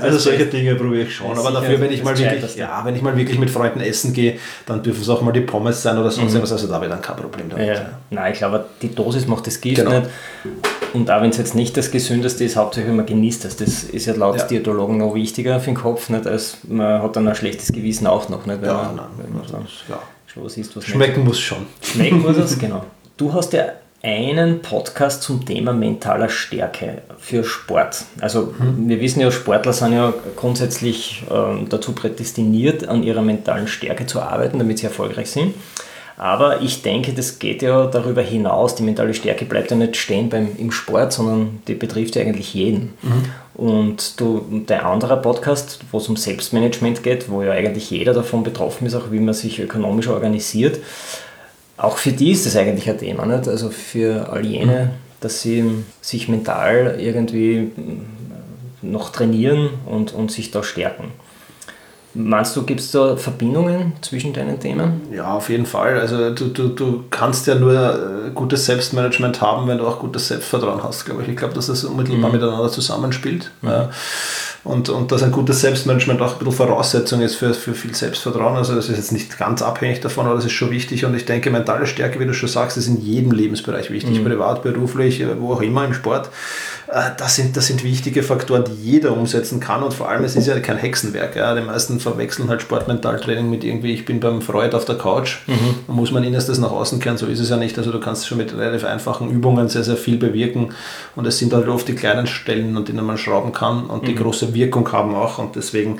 Also 0.00 0.18
solche 0.18 0.46
Dinge 0.46 0.74
probiere 0.74 1.04
ich 1.04 1.14
schon. 1.14 1.36
Aber 1.36 1.50
dafür, 1.50 1.80
wenn 1.80 1.92
ich 1.92 2.02
mal 2.02 2.16
wirklich, 2.18 2.56
ja, 2.56 2.80
wenn 2.84 2.96
ich 2.96 3.02
mal 3.02 3.16
wirklich 3.16 3.38
mit 3.38 3.50
Freunden 3.50 3.80
essen 3.80 4.12
gehe, 4.12 4.38
dann 4.66 4.82
dürfen 4.82 5.02
es 5.02 5.08
auch 5.08 5.22
mal 5.22 5.32
die 5.32 5.40
Pommes 5.40 5.82
sein 5.82 5.96
oder 5.96 6.10
sonst 6.10 6.30
mhm. 6.30 6.36
irgendwas. 6.36 6.52
Also 6.52 6.66
da 6.66 6.74
habe 6.74 6.86
ich 6.86 6.90
dann 6.90 7.02
kein 7.02 7.16
Problem 7.16 7.48
damit. 7.48 7.68
Ja. 7.68 7.90
Nein, 8.10 8.32
ich 8.32 8.38
glaube, 8.38 8.64
die 8.82 8.94
Dosis 8.94 9.26
macht 9.26 9.46
das 9.46 9.60
Gift 9.60 9.76
genau. 9.76 10.00
nicht. 10.00 10.10
Und 10.92 11.10
auch 11.10 11.22
wenn 11.22 11.30
es 11.30 11.36
jetzt 11.36 11.54
nicht 11.54 11.76
das 11.76 11.90
Gesündeste 11.90 12.44
ist, 12.44 12.56
hauptsächlich 12.56 12.94
man 12.94 13.06
genießt 13.06 13.44
das. 13.44 13.56
Das 13.56 13.84
ist 13.84 14.06
ja 14.06 14.14
laut 14.14 14.38
ja. 14.38 14.44
Diätologen 14.44 14.98
noch 14.98 15.14
wichtiger 15.14 15.60
für 15.60 15.70
den 15.70 15.76
Kopf, 15.76 16.08
nicht, 16.08 16.26
als 16.26 16.58
man 16.66 17.02
hat 17.02 17.16
dann 17.16 17.28
ein 17.28 17.34
schlechtes 17.34 17.72
Gewissen 17.72 18.06
auch 18.06 18.28
noch. 18.28 18.46
Nicht, 18.46 18.62
wenn 18.62 18.68
ja, 18.68 18.74
man, 18.74 18.96
nein, 18.96 19.06
wenn 19.18 19.32
man 19.34 19.46
dann, 19.50 19.66
ja. 19.88 20.00
schon 20.26 20.44
was 20.44 20.56
isst, 20.56 20.76
was 20.76 20.84
Schmecken 20.84 21.20
nicht. 21.20 21.28
muss 21.28 21.40
schon. 21.40 21.66
Schmecken 21.82 22.22
muss 22.22 22.36
es, 22.36 22.58
genau. 22.58 22.84
Du 23.16 23.32
hast 23.32 23.52
ja 23.52 23.64
einen 24.02 24.62
Podcast 24.62 25.22
zum 25.22 25.44
Thema 25.44 25.72
mentaler 25.72 26.28
Stärke 26.28 27.02
für 27.18 27.42
Sport. 27.42 28.04
Also 28.20 28.54
mhm. 28.58 28.88
wir 28.88 29.00
wissen 29.00 29.20
ja, 29.20 29.30
Sportler 29.30 29.72
sind 29.72 29.92
ja 29.92 30.14
grundsätzlich 30.36 31.24
äh, 31.28 31.64
dazu 31.68 31.92
prädestiniert, 31.92 32.86
an 32.86 33.02
ihrer 33.02 33.22
mentalen 33.22 33.66
Stärke 33.66 34.06
zu 34.06 34.22
arbeiten, 34.22 34.58
damit 34.58 34.78
sie 34.78 34.86
erfolgreich 34.86 35.30
sind. 35.30 35.54
Aber 36.18 36.62
ich 36.62 36.82
denke, 36.82 37.12
das 37.12 37.38
geht 37.38 37.62
ja 37.62 37.86
darüber 37.86 38.22
hinaus. 38.22 38.74
Die 38.74 38.82
mentale 38.82 39.14
Stärke 39.14 39.44
bleibt 39.44 39.70
ja 39.70 39.76
nicht 39.76 39.96
stehen 39.96 40.28
beim, 40.28 40.48
im 40.58 40.72
Sport, 40.72 41.12
sondern 41.12 41.62
die 41.68 41.74
betrifft 41.74 42.16
ja 42.16 42.22
eigentlich 42.22 42.52
jeden. 42.54 42.94
Mhm. 43.02 43.24
Und 43.54 44.20
du, 44.20 44.64
der 44.68 44.84
andere 44.84 45.22
Podcast, 45.22 45.78
wo 45.92 45.98
es 45.98 46.08
um 46.08 46.16
Selbstmanagement 46.16 47.04
geht, 47.04 47.30
wo 47.30 47.42
ja 47.42 47.52
eigentlich 47.52 47.90
jeder 47.92 48.14
davon 48.14 48.42
betroffen 48.42 48.84
ist, 48.88 48.96
auch 48.96 49.12
wie 49.12 49.20
man 49.20 49.32
sich 49.32 49.60
ökonomisch 49.60 50.08
organisiert, 50.08 50.80
auch 51.76 51.98
für 51.98 52.10
die 52.10 52.32
ist 52.32 52.46
das 52.46 52.56
eigentlich 52.56 52.90
ein 52.90 52.98
Thema. 52.98 53.24
Nicht? 53.24 53.46
Also 53.46 53.70
für 53.70 54.28
all 54.32 54.44
jene, 54.44 54.86
mhm. 54.86 54.90
dass 55.20 55.40
sie 55.42 55.64
sich 56.00 56.28
mental 56.28 56.96
irgendwie 56.98 57.70
noch 58.82 59.10
trainieren 59.10 59.70
und, 59.86 60.12
und 60.12 60.32
sich 60.32 60.50
da 60.50 60.64
stärken. 60.64 61.12
Meinst 62.14 62.56
du, 62.56 62.62
gibt 62.64 62.80
es 62.80 62.90
da 62.90 63.16
Verbindungen 63.16 63.92
zwischen 64.00 64.32
deinen 64.32 64.58
Themen? 64.58 65.02
Ja, 65.12 65.34
auf 65.34 65.50
jeden 65.50 65.66
Fall. 65.66 66.00
Also 66.00 66.30
du, 66.30 66.46
du, 66.46 66.68
du 66.68 67.04
kannst 67.10 67.46
ja 67.46 67.54
nur 67.54 67.74
äh, 67.74 68.30
gutes 68.34 68.66
Selbstmanagement 68.66 69.40
haben, 69.40 69.68
wenn 69.68 69.78
du 69.78 69.86
auch 69.86 69.98
gutes 69.98 70.28
Selbstvertrauen 70.28 70.82
hast, 70.82 71.04
glaube 71.04 71.22
ich. 71.22 71.28
Ich 71.28 71.36
glaube, 71.36 71.54
dass 71.54 71.66
das 71.66 71.84
unmittelbar 71.84 72.30
mhm. 72.30 72.36
miteinander 72.36 72.70
zusammenspielt. 72.70 73.50
Mhm. 73.62 73.68
Ja 73.68 73.90
und, 74.64 74.88
und 74.88 75.12
dass 75.12 75.22
ein 75.22 75.32
gutes 75.32 75.60
Selbstmanagement 75.60 76.20
auch 76.20 76.32
ein 76.32 76.38
bisschen 76.38 76.52
Voraussetzung 76.52 77.20
ist 77.20 77.36
für, 77.36 77.54
für 77.54 77.74
viel 77.74 77.94
Selbstvertrauen. 77.94 78.56
Also 78.56 78.74
das 78.74 78.88
ist 78.88 78.96
jetzt 78.96 79.12
nicht 79.12 79.38
ganz 79.38 79.62
abhängig 79.62 80.00
davon, 80.00 80.26
aber 80.26 80.34
das 80.34 80.44
ist 80.44 80.52
schon 80.52 80.70
wichtig 80.70 81.04
und 81.04 81.14
ich 81.14 81.24
denke, 81.24 81.50
mentale 81.50 81.86
Stärke, 81.86 82.20
wie 82.20 82.26
du 82.26 82.34
schon 82.34 82.48
sagst, 82.48 82.76
ist 82.76 82.86
in 82.86 83.00
jedem 83.00 83.32
Lebensbereich 83.32 83.90
wichtig, 83.90 84.20
mhm. 84.20 84.24
privat, 84.24 84.62
beruflich, 84.62 85.24
wo 85.38 85.54
auch 85.54 85.62
immer 85.62 85.84
im 85.84 85.94
Sport. 85.94 86.30
Äh, 86.90 87.10
das 87.16 87.36
sind, 87.36 87.56
das 87.56 87.66
sind 87.66 87.84
wichtige 87.84 88.22
Faktoren, 88.22 88.64
die 88.64 88.90
jeder 88.90 89.12
umsetzen 89.12 89.60
kann 89.60 89.82
und 89.82 89.94
vor 89.94 90.08
allem, 90.08 90.24
es 90.24 90.36
ist 90.36 90.46
ja 90.46 90.58
kein 90.60 90.78
Hexenwerk. 90.78 91.36
Ja. 91.36 91.54
Die 91.54 91.60
meisten 91.60 92.00
verwechseln 92.00 92.48
halt 92.48 92.62
Sportmentaltraining 92.62 93.48
mit 93.48 93.64
irgendwie, 93.64 93.92
ich 93.92 94.04
bin 94.04 94.20
beim 94.20 94.40
Freud 94.42 94.74
auf 94.74 94.84
der 94.84 94.96
Couch 94.96 95.38
mhm. 95.46 95.80
und 95.86 95.96
muss 95.96 96.10
man 96.10 96.24
Innerstes 96.24 96.58
nach 96.58 96.70
außen 96.70 97.00
kehren, 97.00 97.18
so 97.18 97.26
ist 97.26 97.40
es 97.40 97.50
ja 97.50 97.56
nicht. 97.56 97.76
Also 97.78 97.92
du 97.92 98.00
kannst 98.00 98.26
schon 98.26 98.38
mit 98.38 98.56
relativ 98.56 98.84
einfachen 98.84 99.30
Übungen 99.30 99.68
sehr, 99.68 99.84
sehr 99.84 99.96
viel 99.96 100.16
bewirken 100.16 100.74
und 101.14 101.26
es 101.26 101.38
sind 101.38 101.52
halt 101.52 101.68
oft 101.68 101.86
die 101.88 101.94
kleinen 101.94 102.26
Stellen, 102.26 102.76
an 102.76 102.84
denen 102.84 103.04
man 103.04 103.18
schrauben 103.18 103.52
kann 103.52 103.86
und 103.86 104.02
mhm. 104.02 104.06
die 104.06 104.14
große 104.14 104.54
Wirkung 104.54 104.90
haben 104.92 105.14
auch 105.14 105.38
und 105.38 105.56
deswegen 105.56 105.98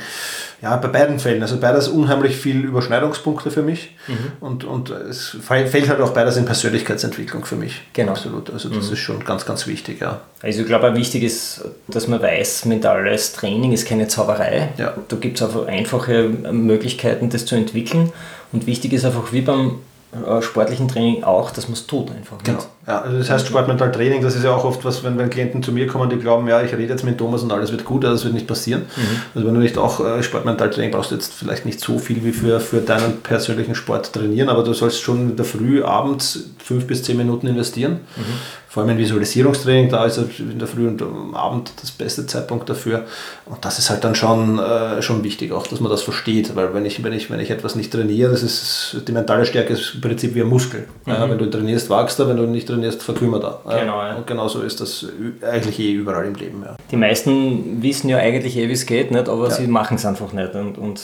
ja, 0.60 0.76
bei 0.76 0.88
beiden 0.88 1.18
Fällen. 1.18 1.42
Also 1.42 1.58
beides 1.58 1.88
unheimlich 1.88 2.36
viel 2.36 2.64
Überschneidungspunkte 2.64 3.50
für 3.50 3.62
mich 3.62 3.94
mhm. 4.08 4.32
und, 4.40 4.64
und 4.64 4.90
es 4.90 5.36
fällt 5.40 5.88
halt 5.88 6.00
auch 6.00 6.10
beides 6.10 6.36
in 6.36 6.44
Persönlichkeitsentwicklung 6.44 7.44
für 7.44 7.56
mich. 7.56 7.82
Genau. 7.92 8.12
Absolut. 8.12 8.50
Also 8.50 8.68
das 8.68 8.88
mhm. 8.88 8.92
ist 8.92 8.98
schon 8.98 9.24
ganz, 9.24 9.46
ganz 9.46 9.66
wichtig, 9.66 10.00
ja. 10.00 10.20
Also 10.42 10.62
ich 10.62 10.66
glaube, 10.66 10.94
wichtig 10.94 11.22
ist, 11.22 11.64
dass 11.86 12.08
man 12.08 12.20
weiß, 12.20 12.64
mentales 12.64 13.32
Training 13.32 13.72
ist 13.72 13.86
keine 13.86 14.08
Zauberei. 14.08 14.70
Ja. 14.76 14.94
Da 15.08 15.16
gibt 15.16 15.36
es 15.36 15.42
einfach 15.42 15.66
einfache 15.66 16.28
Möglichkeiten, 16.28 17.30
das 17.30 17.46
zu 17.46 17.54
entwickeln. 17.54 18.12
Und 18.52 18.66
wichtig 18.66 18.92
ist 18.92 19.04
einfach, 19.04 19.32
wie 19.32 19.42
beim 19.42 19.80
äh, 20.12 20.42
sportlichen 20.42 20.88
Training 20.88 21.22
auch, 21.22 21.50
dass 21.50 21.68
man 21.68 21.74
es 21.74 21.86
tut 21.86 22.10
einfach. 22.10 22.38
Genau. 22.42 22.64
Ja, 22.88 23.02
also 23.02 23.18
das 23.18 23.28
heißt 23.28 23.46
Sportmental 23.46 23.92
Training, 23.92 24.22
das 24.22 24.34
ist 24.34 24.44
ja 24.44 24.54
auch 24.54 24.64
oft 24.64 24.82
was, 24.82 25.04
wenn, 25.04 25.18
wenn 25.18 25.28
Klienten 25.28 25.62
zu 25.62 25.72
mir 25.72 25.86
kommen, 25.86 26.08
die 26.08 26.16
glauben, 26.16 26.48
ja, 26.48 26.62
ich 26.62 26.72
rede 26.72 26.84
jetzt 26.84 27.04
mit 27.04 27.18
Thomas 27.18 27.42
und 27.42 27.52
alles 27.52 27.70
wird 27.70 27.84
gut, 27.84 28.02
aber 28.02 28.14
das 28.14 28.24
wird 28.24 28.32
nicht 28.32 28.46
passieren. 28.46 28.86
Mhm. 28.96 29.22
Also 29.34 29.46
wenn 29.46 29.54
du 29.54 29.60
nicht 29.60 29.76
auch 29.76 30.00
äh, 30.00 30.22
Sportmental 30.22 30.70
Training 30.70 30.92
brauchst 30.92 31.10
du 31.10 31.16
jetzt 31.16 31.34
vielleicht 31.34 31.66
nicht 31.66 31.80
so 31.80 31.98
viel 31.98 32.24
wie 32.24 32.32
für, 32.32 32.60
für 32.60 32.80
deinen 32.80 33.20
persönlichen 33.20 33.74
Sport 33.74 34.14
trainieren, 34.14 34.48
aber 34.48 34.64
du 34.64 34.72
sollst 34.72 35.02
schon 35.02 35.30
in 35.30 35.36
der 35.36 35.44
Früh, 35.44 35.84
abends 35.84 36.48
fünf 36.64 36.86
bis 36.86 37.02
zehn 37.02 37.18
Minuten 37.18 37.46
investieren. 37.46 38.00
Mhm 38.16 38.68
vor 38.78 38.82
allem 38.82 38.90
ein 38.90 38.98
Visualisierungstraining, 38.98 39.88
da 39.88 40.04
ist 40.04 40.18
in 40.38 40.58
der 40.58 40.68
Früh 40.68 40.86
und 40.86 41.00
am 41.00 41.34
Abend 41.34 41.72
das 41.80 41.90
beste 41.90 42.26
Zeitpunkt 42.26 42.68
dafür. 42.68 43.06
Und 43.46 43.64
das 43.64 43.78
ist 43.78 43.88
halt 43.88 44.04
dann 44.04 44.14
schon, 44.14 44.58
äh, 44.58 45.00
schon 45.00 45.24
wichtig, 45.24 45.52
auch 45.52 45.66
dass 45.66 45.80
man 45.80 45.90
das 45.90 46.02
versteht. 46.02 46.54
Weil 46.54 46.74
wenn 46.74 46.84
ich, 46.84 47.02
wenn, 47.02 47.14
ich, 47.14 47.30
wenn 47.30 47.40
ich 47.40 47.50
etwas 47.50 47.76
nicht 47.76 47.90
trainiere, 47.90 48.30
das 48.30 48.42
ist 48.42 48.98
die 49.08 49.12
mentale 49.12 49.46
Stärke 49.46 49.72
ist 49.72 49.94
im 49.94 50.00
Prinzip 50.02 50.34
wie 50.34 50.42
ein 50.42 50.48
Muskel. 50.48 50.84
Mhm. 51.06 51.12
Ja, 51.12 51.30
wenn 51.30 51.38
du 51.38 51.46
trainierst, 51.46 51.88
wachst 51.88 52.20
er, 52.20 52.28
wenn 52.28 52.36
du 52.36 52.44
nicht 52.44 52.68
trainierst, 52.68 52.77
verkümmert 53.02 53.44
er. 53.44 53.80
Genau, 53.80 54.02
ja. 54.02 54.16
Und 54.16 54.26
genauso 54.26 54.62
ist 54.62 54.80
das 54.80 55.06
eigentlich 55.42 55.78
eh 55.78 55.92
überall 55.92 56.26
im 56.26 56.34
Leben. 56.34 56.62
Ja. 56.64 56.76
Die 56.90 56.96
meisten 56.96 57.82
wissen 57.82 58.08
ja 58.08 58.18
eigentlich 58.18 58.56
eh, 58.56 58.68
wie 58.68 58.72
es 58.72 58.86
geht, 58.86 59.10
nicht? 59.10 59.28
aber 59.28 59.50
sie 59.50 59.66
machen 59.66 59.96
es 59.96 60.06
einfach 60.06 60.32
nicht. 60.32 60.54
Und, 60.54 60.78
und 60.78 61.00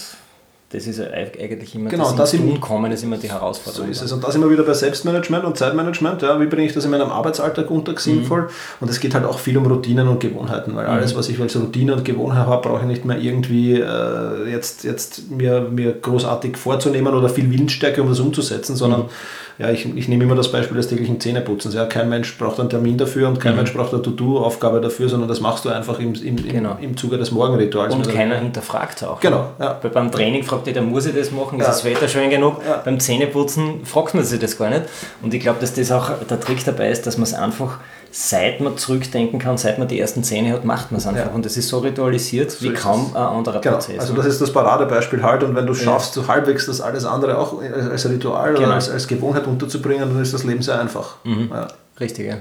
das 0.75 0.88
ist 0.88 1.00
eigentlich 1.00 1.73
immer 1.76 1.88
genau, 1.88 2.11
das, 2.11 2.33
das 2.33 2.33
Tun 2.33 2.61
kommen, 2.61 2.90
ist 2.90 3.04
immer 3.04 3.16
die 3.16 3.31
Herausforderung. 3.31 3.87
So 3.87 3.93
ist 3.93 4.02
es. 4.02 4.11
Und 4.11 4.25
da 4.25 4.33
sind 4.33 4.40
wir 4.40 4.50
wieder 4.50 4.64
bei 4.64 4.73
Selbstmanagement 4.73 5.45
und 5.45 5.57
Zeitmanagement. 5.57 6.21
Ja, 6.23 6.40
wie 6.40 6.47
bringe 6.47 6.66
ich 6.66 6.73
das 6.73 6.85
in 6.85 6.90
meinem 6.90 7.11
Arbeitsalltag 7.11 7.71
unter 7.71 7.97
sinnvoll? 7.97 8.43
Mhm. 8.43 8.49
Und 8.81 8.90
es 8.90 8.99
geht 8.99 9.14
halt 9.14 9.25
auch 9.25 9.38
viel 9.38 9.57
um 9.57 9.66
Routinen 9.66 10.09
und 10.09 10.19
Gewohnheiten, 10.19 10.75
weil 10.75 10.87
mhm. 10.87 10.95
alles, 10.95 11.14
was 11.14 11.28
ich 11.28 11.40
als 11.40 11.54
Routine 11.54 11.95
und 11.95 12.04
Gewohnheit 12.04 12.49
habe, 12.49 12.69
brauche 12.69 12.81
ich 12.81 12.88
nicht 12.88 13.04
mehr 13.04 13.19
irgendwie 13.19 13.75
äh, 13.75 14.50
jetzt, 14.50 14.83
jetzt 14.83 15.31
mir, 15.31 15.61
mir 15.61 15.93
großartig 15.93 16.57
vorzunehmen 16.57 17.14
oder 17.14 17.28
viel 17.28 17.49
Willensstärke, 17.52 18.02
um 18.02 18.09
das 18.09 18.19
umzusetzen, 18.19 18.75
sondern 18.75 19.02
mhm 19.02 19.09
ja, 19.57 19.71
ich, 19.71 19.87
ich 19.97 20.09
nehme 20.09 20.25
immer 20.25 20.35
das 20.35 20.51
Beispiel 20.51 20.77
des 20.77 20.89
täglichen 20.89 21.21
Zähneputzens. 21.21 21.75
Ja, 21.75 21.87
kein 21.87 22.09
Mensch 22.09 22.37
braucht 22.37 22.59
einen 22.59 22.71
Termin 22.71 22.99
dafür 22.99 23.29
und 23.29 23.39
kein 23.39 23.53
mhm. 23.53 23.59
Mensch 23.59 23.73
braucht 23.73 23.93
eine 23.93 24.03
To-Do-Aufgabe 24.03 24.81
dafür, 24.81 25.09
sondern 25.09 25.29
das 25.29 25.41
machst 25.41 25.65
du 25.65 25.69
einfach 25.69 26.01
im, 26.01 26.15
im, 26.15 26.37
genau. 26.37 26.77
im, 26.81 26.97
Zuge 26.97 27.19
des 27.19 27.31
Morgenrituals. 27.31 27.95
Und 27.95 28.09
keiner 28.13 28.37
hinterfragt 28.37 28.99
es 28.99 29.05
auch. 29.05 29.21
Genau. 29.21 29.51
Ja. 29.61 29.79
Weil 29.81 29.91
beim 29.91 30.11
Training 30.11 30.43
fragt 30.43 30.67
jeder, 30.67 30.83
muss 30.83 31.07
ich 31.07 31.15
das 31.15 31.31
machen? 31.31 31.61
Ist 31.61 31.67
ja. 31.67 31.73
das 31.73 31.85
Wetter 31.85 32.09
schön 32.09 32.31
genug? 32.31 32.61
Ja. 32.67 32.83
Beim 32.85 32.99
Zähneputzen 32.99 33.85
fragt 33.85 34.15
man 34.15 34.25
sich 34.25 34.41
das 34.41 34.59
gar 34.59 34.71
nicht. 34.71 34.83
Und 35.23 35.33
ich 35.33 35.41
glaube, 35.41 35.61
dass 35.61 35.73
das 35.73 35.93
auch 35.93 36.11
der 36.29 36.41
Trick 36.41 36.65
dabei 36.65 36.91
ist, 36.91 37.07
dass 37.07 37.17
man 37.17 37.25
es 37.25 37.35
einfach 37.35 37.79
seit 38.17 38.61
man 38.61 38.77
zurückdenken 38.77 39.41
kann, 39.41 39.59
seit 39.59 39.81
man 39.81 39.89
die 39.89 39.99
ersten 39.99 40.23
Zähne 40.23 40.53
hat, 40.53 40.65
macht 40.65 40.93
man 40.93 41.01
es 41.01 41.07
einfach. 41.07 41.27
Ja. 41.27 41.33
Und 41.33 41.45
das 41.45 41.57
ist 41.57 41.69
so 41.69 41.79
ritualisiert 41.79 42.53
so 42.53 42.65
wie 42.65 42.73
kaum 42.73 43.11
ein 43.13 43.21
anderer 43.21 43.61
genau. 43.61 43.75
Prozess. 43.75 43.99
Also 43.99 44.15
das 44.15 44.27
ist 44.27 44.41
das 44.41 44.53
Paradebeispiel 44.53 45.21
halt. 45.25 45.43
Und 45.43 45.57
wenn 45.57 45.67
du 45.67 45.75
schaffst, 45.75 46.15
ja. 46.15 46.23
so 46.23 46.29
halbwegs 46.29 46.67
das 46.67 46.81
alles 46.81 47.05
andere 47.05 47.37
auch 47.37 47.61
als 47.61 48.09
Ritual 48.09 48.55
genau. 48.55 48.67
oder 48.67 48.75
als, 48.75 48.89
als 48.89 49.09
Gewohnheit 49.09 49.44
unterzubringen, 49.47 50.09
dann 50.09 50.23
ist 50.23 50.35
das 50.35 50.45
Leben 50.45 50.63
sehr 50.63 50.81
einfach. 50.81 51.17
Mhm. 51.25 51.51
Ja. 51.53 51.69
Richtig, 52.01 52.27
ja. 52.27 52.37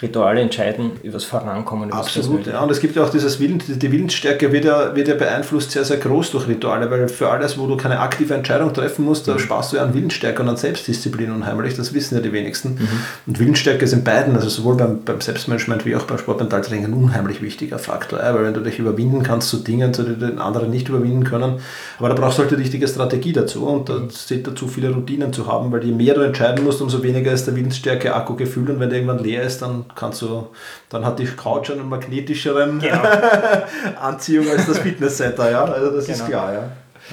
Rituale 0.00 0.40
entscheiden 0.40 0.92
über 1.02 1.14
das 1.14 1.24
Vorankommen. 1.24 1.92
Absolut, 1.92 2.46
ja. 2.46 2.60
Und 2.60 2.70
es 2.70 2.80
gibt 2.80 2.94
ja 2.94 3.02
auch 3.02 3.10
dieses 3.10 3.40
Willen, 3.40 3.60
die 3.66 3.92
Willensstärke 3.92 4.52
wird 4.52 4.64
ja, 4.64 4.94
wird 4.94 5.08
ja 5.08 5.14
beeinflusst 5.14 5.72
sehr, 5.72 5.84
sehr 5.84 5.96
groß 5.96 6.30
durch 6.30 6.46
Rituale, 6.46 6.90
weil 6.90 7.08
für 7.08 7.30
alles, 7.30 7.58
wo 7.58 7.66
du 7.66 7.76
keine 7.76 7.98
aktive 7.98 8.34
Entscheidung 8.34 8.72
treffen 8.72 9.04
musst, 9.04 9.26
mhm. 9.26 9.32
da 9.32 9.38
sparst 9.38 9.72
du 9.72 9.76
ja 9.76 9.82
an 9.82 9.94
Willensstärke 9.94 10.42
und 10.42 10.48
an 10.48 10.56
Selbstdisziplin 10.56 11.32
unheimlich. 11.32 11.74
Das 11.74 11.94
wissen 11.94 12.14
ja 12.14 12.20
die 12.20 12.32
wenigsten. 12.32 12.74
Mhm. 12.74 12.88
Und 13.26 13.38
Willensstärke 13.40 13.84
ist 13.84 13.92
in 13.92 14.04
beiden, 14.04 14.36
also 14.36 14.48
sowohl 14.48 14.76
beim, 14.76 15.02
beim 15.02 15.20
Selbstmanagement 15.20 15.84
wie 15.84 15.96
auch 15.96 16.04
beim 16.04 16.18
Sportmentaltraining, 16.18 16.84
ein 16.84 16.94
unheimlich 16.94 17.42
wichtiger 17.42 17.78
Faktor. 17.78 18.20
Ja, 18.20 18.34
weil 18.34 18.44
wenn 18.44 18.54
du 18.54 18.60
dich 18.60 18.78
überwinden 18.78 19.24
kannst 19.24 19.48
zu 19.48 19.58
Dingen, 19.58 19.92
zu 19.92 20.04
denen 20.04 20.36
die 20.36 20.40
anderen 20.40 20.70
nicht 20.70 20.88
überwinden 20.88 21.24
können, 21.24 21.54
aber 21.98 22.08
da 22.08 22.14
brauchst 22.14 22.38
du 22.38 22.42
halt 22.42 22.52
die 22.52 22.56
richtige 22.56 22.86
Strategie 22.86 23.32
dazu 23.32 23.66
und 23.66 23.88
da 23.88 24.08
zählt 24.08 24.46
dazu, 24.46 24.68
viele 24.68 24.90
Routinen 24.90 25.32
zu 25.32 25.46
haben, 25.46 25.72
weil 25.72 25.84
je 25.84 25.92
mehr 25.92 26.14
du 26.14 26.20
entscheiden 26.20 26.64
musst, 26.64 26.80
umso 26.80 27.02
weniger 27.02 27.32
ist 27.32 27.46
der 27.46 27.56
Willensstärke-Akku 27.56 28.36
gefüllt 28.36 28.70
und 28.70 28.80
wenn 28.80 28.90
der 28.90 28.98
irgendwann 28.98 29.22
leer 29.22 29.42
ist, 29.42 29.62
dann 29.62 29.86
kannst 29.94 30.22
du, 30.22 30.48
dann 30.88 31.04
hat 31.04 31.18
die 31.18 31.26
Couch 31.26 31.70
einen 31.70 31.88
magnetischeren 31.88 32.78
genau. 32.78 33.02
Anziehung 34.00 34.48
als 34.48 34.66
das 34.66 34.78
Fitnesscenter, 34.78 35.50
ja. 35.50 35.64
Also 35.64 35.90
das 35.96 36.06
genau. 36.06 36.18
ist 36.18 36.26
klar, 36.26 36.52
ja. 36.52 36.62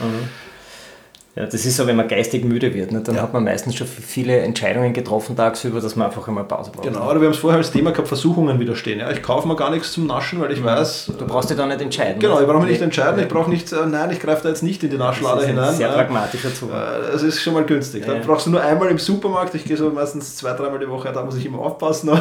Mhm. 0.03 0.29
Ja, 1.35 1.45
das 1.45 1.65
ist 1.65 1.75
so, 1.75 1.85
wenn 1.85 1.97
man 1.97 2.07
geistig 2.07 2.45
müde 2.45 2.73
wird, 2.73 2.93
ne? 2.93 3.01
dann 3.01 3.15
ja. 3.15 3.21
hat 3.21 3.33
man 3.33 3.43
meistens 3.43 3.75
schon 3.75 3.87
viele 3.87 4.37
Entscheidungen 4.37 4.93
getroffen 4.93 5.35
tagsüber, 5.35 5.81
dass 5.81 5.97
man 5.97 6.07
einfach 6.07 6.25
einmal 6.29 6.45
Pause 6.45 6.71
braucht. 6.71 6.87
Genau, 6.87 7.09
oder 7.09 7.19
wir 7.19 7.27
haben 7.27 7.33
es 7.33 7.39
vorher 7.39 7.57
als 7.57 7.71
Thema 7.71 7.91
gehabt, 7.91 8.07
Versuchungen 8.07 8.57
widerstehen. 8.57 8.99
Ja, 8.99 9.11
ich 9.11 9.21
kaufe 9.21 9.45
mir 9.45 9.57
gar 9.57 9.69
nichts 9.69 9.91
zum 9.91 10.07
Naschen, 10.07 10.39
weil 10.39 10.53
ich 10.53 10.61
mhm. 10.61 10.65
weiß... 10.65 11.11
Du 11.19 11.27
brauchst 11.27 11.49
dich 11.49 11.57
da 11.57 11.65
nicht 11.65 11.81
entscheiden. 11.81 12.21
Genau, 12.21 12.39
ich 12.39 12.47
brauche 12.47 12.59
mich 12.59 12.69
nicht 12.69 12.81
entscheiden, 12.81 13.19
ich 13.21 13.27
brauche 13.27 13.49
nicht, 13.49 13.69
äh, 13.73 13.85
nein, 13.85 14.11
ich 14.11 14.21
greife 14.21 14.43
da 14.43 14.49
jetzt 14.49 14.63
nicht 14.63 14.81
in 14.85 14.91
die 14.91 14.97
Naschlade 14.97 15.45
hinein. 15.45 15.75
Sehr 15.75 15.89
pragmatischer 15.89 16.53
Zugang. 16.53 16.81
Äh, 16.81 17.11
das 17.11 17.21
ist 17.21 17.41
schon 17.41 17.53
mal 17.53 17.65
günstig. 17.65 18.05
Dann 18.05 18.21
brauchst 18.21 18.45
du 18.45 18.51
nur 18.51 18.61
einmal 18.61 18.87
im 18.87 18.97
Supermarkt, 18.97 19.55
ich 19.55 19.65
gehe 19.65 19.75
so 19.75 19.89
meistens 19.89 20.37
zwei, 20.37 20.53
dreimal 20.53 20.79
die 20.79 20.89
Woche, 20.89 21.11
da 21.11 21.21
muss 21.21 21.35
ich 21.35 21.45
immer 21.45 21.59
aufpassen. 21.59 22.11
Mhm. 22.11 22.19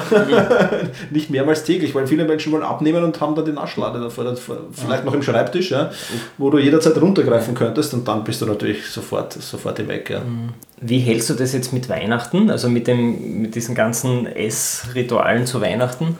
nicht 1.12 1.30
mehrmals 1.30 1.62
täglich, 1.62 1.94
weil 1.94 2.08
viele 2.08 2.24
Menschen 2.24 2.50
wollen 2.50 2.64
abnehmen 2.64 3.04
und 3.04 3.20
haben 3.20 3.36
da 3.36 3.42
die 3.42 3.52
Naschlade 3.52 4.00
davor, 4.00 4.24
vielleicht 4.72 5.04
noch 5.04 5.14
im 5.14 5.22
Schreibtisch, 5.22 5.70
ja, 5.70 5.92
wo 6.36 6.50
du 6.50 6.58
jederzeit 6.58 7.00
runtergreifen 7.00 7.54
könntest 7.54 7.94
und 7.94 8.08
dann 8.08 8.24
bist 8.24 8.42
du 8.42 8.46
natürlich 8.46 8.84
sofort, 9.04 9.32
sofort 9.34 9.86
weg. 9.86 10.10
Ja. 10.10 10.20
Mhm. 10.20 10.54
Wie 10.80 10.98
hältst 10.98 11.30
du 11.30 11.34
das 11.34 11.52
jetzt 11.52 11.72
mit 11.72 11.88
Weihnachten, 11.88 12.50
also 12.50 12.68
mit, 12.68 12.86
dem, 12.86 13.42
mit 13.42 13.54
diesen 13.54 13.74
ganzen 13.74 14.26
Essritualen 14.26 15.46
zu 15.46 15.60
Weihnachten? 15.60 16.18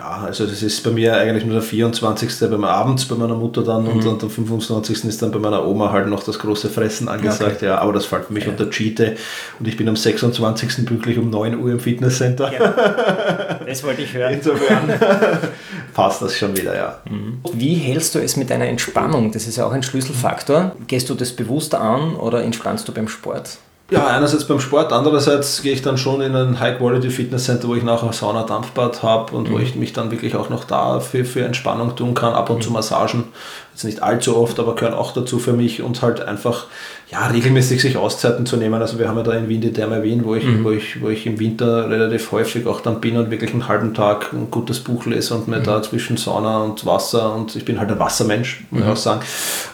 Ja, 0.00 0.22
also 0.24 0.46
das 0.46 0.62
ist 0.62 0.82
bei 0.82 0.90
mir 0.90 1.14
eigentlich 1.14 1.44
nur 1.44 1.56
der 1.56 1.62
24. 1.62 2.48
beim 2.48 2.64
Abends 2.64 3.04
bei 3.04 3.16
meiner 3.16 3.34
Mutter 3.34 3.62
dann 3.62 3.82
mhm. 3.82 3.90
und 3.90 4.06
dann 4.06 4.18
der 4.18 4.30
25. 4.30 5.04
ist 5.04 5.20
dann 5.20 5.30
bei 5.30 5.38
meiner 5.38 5.66
Oma 5.66 5.92
halt 5.92 6.06
noch 6.06 6.24
das 6.24 6.38
große 6.38 6.70
Fressen 6.70 7.06
angesagt. 7.06 7.56
Okay. 7.56 7.66
Ja, 7.66 7.78
aber 7.80 7.92
das 7.92 8.06
fällt 8.06 8.24
für 8.24 8.32
mich 8.32 8.46
ja. 8.46 8.50
unter 8.50 8.70
Cheate 8.70 9.16
und 9.58 9.68
ich 9.68 9.76
bin 9.76 9.86
am 9.90 9.96
26. 9.96 10.86
pünktlich 10.86 11.18
um 11.18 11.28
9 11.28 11.60
Uhr 11.60 11.70
im 11.70 11.80
Fitnesscenter. 11.80 12.50
Ja. 12.50 13.56
Das 13.70 13.84
wollte 13.84 14.02
ich 14.02 14.12
hören. 14.14 14.34
Insofern 14.34 14.90
passt 15.94 16.22
das 16.22 16.36
schon 16.36 16.56
wieder, 16.56 16.74
ja. 16.74 16.98
Mhm. 17.08 17.38
Wie 17.52 17.74
hältst 17.74 18.14
du 18.14 18.18
es 18.18 18.36
mit 18.36 18.50
deiner 18.50 18.66
Entspannung? 18.66 19.30
Das 19.30 19.46
ist 19.46 19.56
ja 19.56 19.66
auch 19.66 19.70
ein 19.70 19.84
Schlüsselfaktor. 19.84 20.74
Gehst 20.88 21.08
du 21.08 21.14
das 21.14 21.32
bewusst 21.32 21.74
an 21.76 22.16
oder 22.16 22.42
entspannst 22.42 22.88
du 22.88 22.92
beim 22.92 23.06
Sport? 23.06 23.58
Ja, 23.90 24.06
einerseits 24.06 24.46
beim 24.46 24.60
Sport, 24.60 24.92
andererseits 24.92 25.62
gehe 25.62 25.72
ich 25.72 25.82
dann 25.82 25.98
schon 25.98 26.20
in 26.20 26.36
ein 26.36 26.60
High-Quality-Fitness-Center, 26.60 27.66
wo 27.66 27.74
ich 27.74 27.82
nachher 27.82 28.12
Sauna-Dampfbad 28.12 29.02
habe 29.02 29.34
und 29.36 29.48
mhm. 29.48 29.52
wo 29.52 29.58
ich 29.58 29.74
mich 29.74 29.92
dann 29.92 30.12
wirklich 30.12 30.36
auch 30.36 30.48
noch 30.48 30.64
da 30.64 31.00
für, 31.00 31.24
für 31.24 31.44
Entspannung 31.44 31.96
tun 31.96 32.14
kann, 32.14 32.34
ab 32.34 32.50
und 32.50 32.58
mhm. 32.58 32.62
zu 32.62 32.70
Massagen 32.70 33.24
Jetzt 33.80 33.84
nicht 33.86 34.02
allzu 34.02 34.36
oft, 34.36 34.60
aber 34.60 34.74
gehören 34.74 34.92
auch 34.92 35.14
dazu 35.14 35.38
für 35.38 35.54
mich 35.54 35.80
und 35.80 36.02
halt 36.02 36.20
einfach 36.20 36.66
ja, 37.10 37.28
regelmäßig 37.28 37.80
sich 37.80 37.96
Auszeiten 37.96 38.44
zu 38.44 38.58
nehmen. 38.58 38.74
Also 38.74 38.98
wir 38.98 39.08
haben 39.08 39.16
ja 39.16 39.22
da 39.22 39.32
in 39.32 39.48
Wien 39.48 39.62
die 39.62 39.72
Therme 39.72 40.02
Wien, 40.02 40.22
wo 40.22 40.34
ich, 40.34 40.44
mhm. 40.44 40.64
wo, 40.64 40.70
ich, 40.70 41.00
wo 41.00 41.08
ich 41.08 41.24
im 41.24 41.40
Winter 41.40 41.88
relativ 41.88 42.30
häufig 42.30 42.66
auch 42.66 42.82
dann 42.82 43.00
bin 43.00 43.16
und 43.16 43.30
wirklich 43.30 43.54
einen 43.54 43.68
halben 43.68 43.94
Tag 43.94 44.34
ein 44.34 44.50
gutes 44.50 44.80
Buch 44.80 45.06
lese 45.06 45.34
und 45.34 45.48
mir 45.48 45.60
mhm. 45.60 45.64
da 45.64 45.80
zwischen 45.80 46.18
Sauna 46.18 46.58
und 46.58 46.84
Wasser 46.84 47.34
und 47.34 47.56
ich 47.56 47.64
bin 47.64 47.80
halt 47.80 47.90
ein 47.90 47.98
Wassermensch, 47.98 48.66
muss 48.70 48.80
mhm. 48.82 48.86
ich 48.86 48.92
auch 48.92 48.96
sagen, 48.98 49.20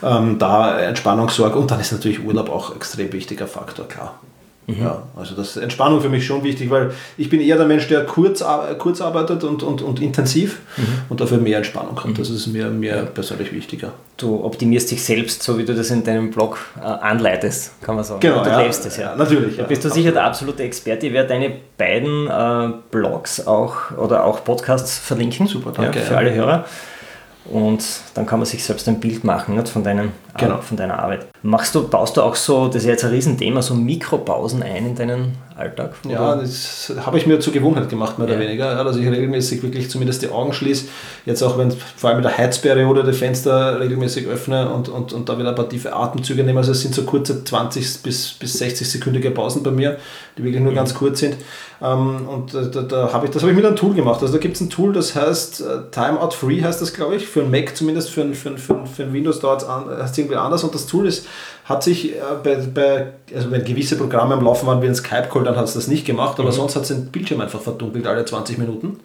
ähm, 0.01 0.39
da 0.39 0.79
Entspannung 0.79 1.27
sorge 1.27 1.59
und 1.59 1.69
dann 1.69 1.81
ist 1.81 1.91
natürlich 1.91 2.23
Urlaub 2.23 2.49
auch 2.49 2.69
ein 2.69 2.77
extrem 2.77 3.11
wichtiger 3.11 3.45
Faktor, 3.45 3.89
klar. 3.89 4.21
Mhm. 4.67 4.81
Ja, 4.81 5.03
also 5.15 5.33
das 5.33 5.55
ist 5.55 5.63
Entspannung 5.63 6.01
für 6.01 6.09
mich 6.09 6.25
schon 6.25 6.43
wichtig, 6.43 6.69
weil 6.69 6.91
ich 7.17 7.29
bin 7.29 7.39
eher 7.39 7.55
der 7.55 7.65
Mensch, 7.65 7.87
der 7.87 8.05
kurz, 8.05 8.43
kurz 8.77 8.99
arbeitet 8.99 9.45
und, 9.45 9.63
und, 9.63 9.81
und 9.81 10.01
intensiv 10.01 10.59
mhm. 10.75 10.83
und 11.07 11.21
dafür 11.21 11.37
mehr 11.37 11.57
Entspannung 11.57 11.97
hat. 11.97 12.07
Mhm. 12.07 12.15
Das 12.15 12.29
ist 12.29 12.47
mir, 12.47 12.69
mir 12.69 13.07
persönlich 13.13 13.53
wichtiger. 13.53 13.93
Du 14.17 14.43
optimierst 14.43 14.91
dich 14.91 15.01
selbst, 15.01 15.41
so 15.41 15.57
wie 15.57 15.63
du 15.63 15.73
das 15.73 15.89
in 15.89 16.03
deinem 16.03 16.31
Blog 16.31 16.57
äh, 16.77 16.83
anleitest, 16.83 17.81
kann 17.81 17.95
man 17.95 18.03
sagen. 18.03 18.19
Genau, 18.19 18.43
du 18.43 18.49
ja, 18.49 18.61
lebst 18.61 18.85
es 18.85 18.97
ja. 18.97 19.11
ja. 19.11 19.15
Natürlich. 19.15 19.55
Da 19.55 19.63
bist 19.63 19.85
du 19.85 19.89
sicher 19.89 20.11
der 20.11 20.25
absolute 20.25 20.63
Experte. 20.63 21.07
Ich 21.07 21.13
werde 21.13 21.29
deine 21.29 21.53
beiden 21.77 22.27
äh, 22.27 22.73
Blogs 22.91 23.47
auch 23.47 23.91
oder 23.97 24.25
auch 24.25 24.43
Podcasts 24.43 24.97
verlinken. 24.97 25.47
Super, 25.47 25.71
danke. 25.73 25.99
Ja, 25.99 26.05
für 26.05 26.17
alle 26.17 26.33
Hörer 26.33 26.65
und 27.49 27.83
dann 28.13 28.25
kann 28.25 28.39
man 28.39 28.45
sich 28.45 28.63
selbst 28.63 28.87
ein 28.87 28.99
Bild 28.99 29.23
machen 29.23 29.55
nicht, 29.55 29.69
von, 29.69 29.83
deinen, 29.83 30.11
genau. 30.37 30.61
von 30.61 30.77
deiner 30.77 30.99
Arbeit. 30.99 31.27
Machst 31.43 31.75
du, 31.75 31.87
baust 31.87 32.17
du 32.17 32.21
auch 32.21 32.35
so, 32.35 32.67
das 32.67 32.77
ist 32.77 32.85
jetzt 32.85 33.05
ein 33.05 33.11
Riesenthema, 33.11 33.61
so 33.61 33.73
Mikropausen 33.73 34.63
ein 34.63 34.87
in 34.87 34.95
deinen 34.95 35.37
Alltag? 35.55 35.95
Ja, 36.07 36.35
das 36.35 36.93
habe 37.05 37.17
ich 37.17 37.25
mir 37.25 37.39
zur 37.39 37.53
Gewohnheit 37.53 37.89
gemacht, 37.89 38.17
mehr 38.17 38.27
ja. 38.27 38.35
oder 38.35 38.43
weniger. 38.43 38.75
Ja, 38.75 38.83
dass 38.83 38.97
ich 38.97 39.07
regelmäßig 39.07 39.63
wirklich 39.63 39.89
zumindest 39.89 40.21
die 40.21 40.29
Augen 40.29 40.53
schließe. 40.53 40.85
Jetzt 41.25 41.41
auch, 41.43 41.57
wenn 41.57 41.71
vor 41.71 42.09
allem 42.09 42.19
in 42.19 42.23
der 42.23 42.37
Heizperiode 42.37 43.03
die 43.03 43.13
Fenster 43.13 43.79
regelmäßig 43.79 44.27
öffne 44.27 44.69
und, 44.69 44.89
und, 44.89 45.13
und 45.13 45.29
da 45.29 45.37
wieder 45.37 45.49
ein 45.49 45.55
paar 45.55 45.69
tiefe 45.69 45.93
Atemzüge 45.93 46.43
nehme. 46.43 46.59
Also 46.59 46.71
es 46.71 46.81
sind 46.81 46.95
so 46.95 47.03
kurze 47.03 47.43
20 47.43 48.03
bis, 48.03 48.33
bis 48.33 48.53
60 48.53 48.89
sekündige 48.89 49.31
Pausen 49.31 49.63
bei 49.63 49.71
mir, 49.71 49.97
die 50.37 50.43
wirklich 50.43 50.61
nur 50.61 50.71
mhm. 50.71 50.77
ganz 50.77 50.93
kurz 50.93 51.19
sind. 51.19 51.37
Ähm, 51.81 52.27
und 52.27 52.53
da, 52.53 52.61
da, 52.61 52.81
da 52.81 53.13
habe 53.13 53.27
ich, 53.27 53.31
das 53.31 53.43
habe 53.43 53.51
ich 53.51 53.55
mit 53.55 53.65
einem 53.65 53.75
Tool 53.75 53.93
gemacht. 53.93 54.21
Also 54.21 54.33
da 54.33 54.39
gibt 54.39 54.55
es 54.55 54.61
ein 54.61 54.69
Tool, 54.69 54.93
das 54.93 55.15
heißt 55.15 55.61
äh, 55.61 55.91
Timeout 55.91 56.31
Free 56.31 56.61
heißt 56.61 56.81
das, 56.81 56.93
glaube 56.93 57.15
ich, 57.15 57.27
für 57.27 57.41
ein 57.41 57.51
Mac 57.51 57.75
zumindest, 57.75 58.09
für 58.09 58.21
ein, 58.21 58.33
für 58.33 58.57
für 58.57 58.85
für 58.85 59.03
ein 59.03 59.13
Windows 59.13 59.39
dauert 59.39 59.63
es 59.63 60.11
irgendwie 60.27 60.39
anders. 60.39 60.63
Und 60.63 60.75
das 60.75 60.85
Tool 60.85 61.07
ist, 61.07 61.27
hat 61.65 61.83
sich 61.83 62.15
äh, 62.15 62.19
bei, 62.43 62.55
bei, 62.55 63.07
also 63.35 63.51
wenn 63.51 63.63
gewisse 63.63 63.97
Programme 63.97 64.35
am 64.35 64.43
Laufen 64.43 64.67
waren 64.67 64.81
wie 64.81 64.87
ein 64.87 64.95
Skype-Call, 64.95 65.43
dann 65.43 65.55
hat 65.55 65.65
es 65.65 65.73
das 65.73 65.87
nicht 65.87 66.05
gemacht, 66.05 66.39
aber 66.39 66.49
mhm. 66.49 66.55
sonst 66.55 66.75
hat 66.75 66.83
es 66.83 66.89
den 66.89 67.07
Bildschirm 67.07 67.41
einfach 67.41 67.61
verdunkelt 67.61 68.07
alle 68.07 68.23
20 68.23 68.57
Minuten. 68.57 68.99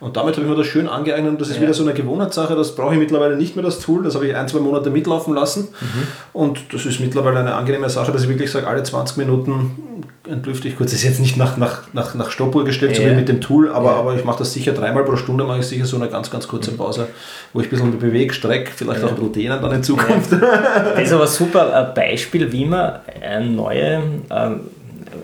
Und 0.00 0.16
damit 0.16 0.36
habe 0.36 0.46
ich 0.46 0.50
mir 0.50 0.56
das 0.56 0.66
schön 0.66 0.88
angeeignet 0.88 1.32
und 1.32 1.40
das 1.40 1.48
ist 1.48 1.56
ja. 1.56 1.62
wieder 1.62 1.74
so 1.74 1.82
eine 1.82 1.92
Gewohnheitssache, 1.92 2.54
das 2.54 2.76
brauche 2.76 2.92
ich 2.92 3.00
mittlerweile 3.00 3.36
nicht 3.36 3.56
mehr, 3.56 3.64
das 3.64 3.80
Tool, 3.80 4.04
das 4.04 4.14
habe 4.14 4.28
ich 4.28 4.36
ein, 4.36 4.46
zwei 4.46 4.60
Monate 4.60 4.90
mitlaufen 4.90 5.34
lassen 5.34 5.68
mhm. 5.80 6.06
und 6.32 6.72
das 6.72 6.86
ist 6.86 7.00
mittlerweile 7.00 7.40
eine 7.40 7.54
angenehme 7.54 7.90
Sache, 7.90 8.12
dass 8.12 8.22
ich 8.22 8.28
wirklich 8.28 8.50
sage, 8.50 8.68
alle 8.68 8.84
20 8.84 9.16
Minuten 9.16 10.04
entlüfte 10.28 10.68
ich 10.68 10.76
kurz. 10.76 10.90
Das 10.90 11.00
ist 11.00 11.04
jetzt 11.04 11.20
nicht 11.20 11.36
nach, 11.36 11.56
nach, 11.56 11.82
nach, 11.92 12.14
nach 12.14 12.30
Stoppuhr 12.30 12.64
gestellt, 12.64 12.96
ja. 12.98 13.04
so 13.04 13.10
wie 13.10 13.14
mit 13.14 13.28
dem 13.28 13.40
Tool, 13.40 13.70
aber, 13.70 13.90
ja. 13.90 13.96
aber 13.96 14.14
ich 14.14 14.24
mache 14.24 14.38
das 14.38 14.52
sicher 14.52 14.72
dreimal 14.72 15.04
pro 15.04 15.16
Stunde, 15.16 15.44
mache 15.44 15.60
ich 15.60 15.66
sicher 15.66 15.84
so 15.84 15.96
eine 15.96 16.08
ganz, 16.08 16.30
ganz 16.30 16.48
kurze 16.48 16.72
mhm. 16.72 16.76
Pause, 16.76 17.08
wo 17.52 17.60
ich 17.60 17.66
ein 17.66 17.70
bisschen 17.70 17.98
bewege, 17.98 18.32
strecke, 18.32 18.72
vielleicht 18.74 19.02
ja. 19.02 19.08
auch 19.08 19.16
Proteine 19.16 19.60
dann 19.60 19.72
in 19.72 19.82
Zukunft. 19.82 20.32
Das 20.32 21.02
ist 21.02 21.12
aber 21.12 21.26
super 21.28 21.74
ein 21.74 21.94
Beispiel, 21.94 22.50
wie 22.52 22.66
man 22.66 23.00
eine 23.20 23.46
neue 23.46 24.02
ähm, 24.30 24.60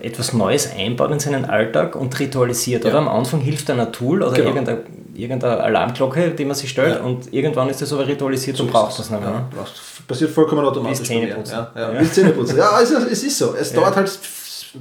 etwas 0.01 0.33
Neues 0.33 0.69
einbaut 0.75 1.11
in 1.11 1.19
seinen 1.19 1.45
Alltag 1.45 1.95
und 1.95 2.17
ritualisiert. 2.19 2.85
Oder 2.85 2.95
am 2.95 3.07
Anfang 3.07 3.41
hilft 3.41 3.69
ein 3.69 3.91
Tool 3.91 4.21
oder 4.21 4.33
genau. 4.33 4.49
irgendeine, 4.49 4.81
irgendeine 5.15 5.61
Alarmglocke, 5.61 6.31
die 6.31 6.45
man 6.45 6.55
sich 6.55 6.69
stellt 6.69 6.95
ja. 6.95 7.01
und 7.01 7.33
irgendwann 7.33 7.69
ist 7.69 7.81
das 7.81 7.91
aber 7.93 8.07
ritualisiert 8.07 8.57
so 8.57 8.63
und 8.63 8.71
braucht 8.71 8.97
das 8.99 9.09
nicht 9.09 9.19
mehr. 9.19 9.29
Ja. 9.55 9.65
Passiert 10.07 10.31
vollkommen 10.31 10.65
automatisch. 10.65 11.01
Wie 11.01 11.03
Zähneputzen. 11.03 11.55
Ja, 11.55 11.71
ja. 11.75 11.93
ja. 11.93 12.11
Zähneputzen. 12.11 12.57
Ja, 12.57 12.79
es 12.81 12.91
ist, 12.91 13.11
es 13.11 13.23
ist 13.23 13.37
so. 13.37 13.55
Es 13.59 13.73
dauert 13.73 13.95
halt 13.95 14.09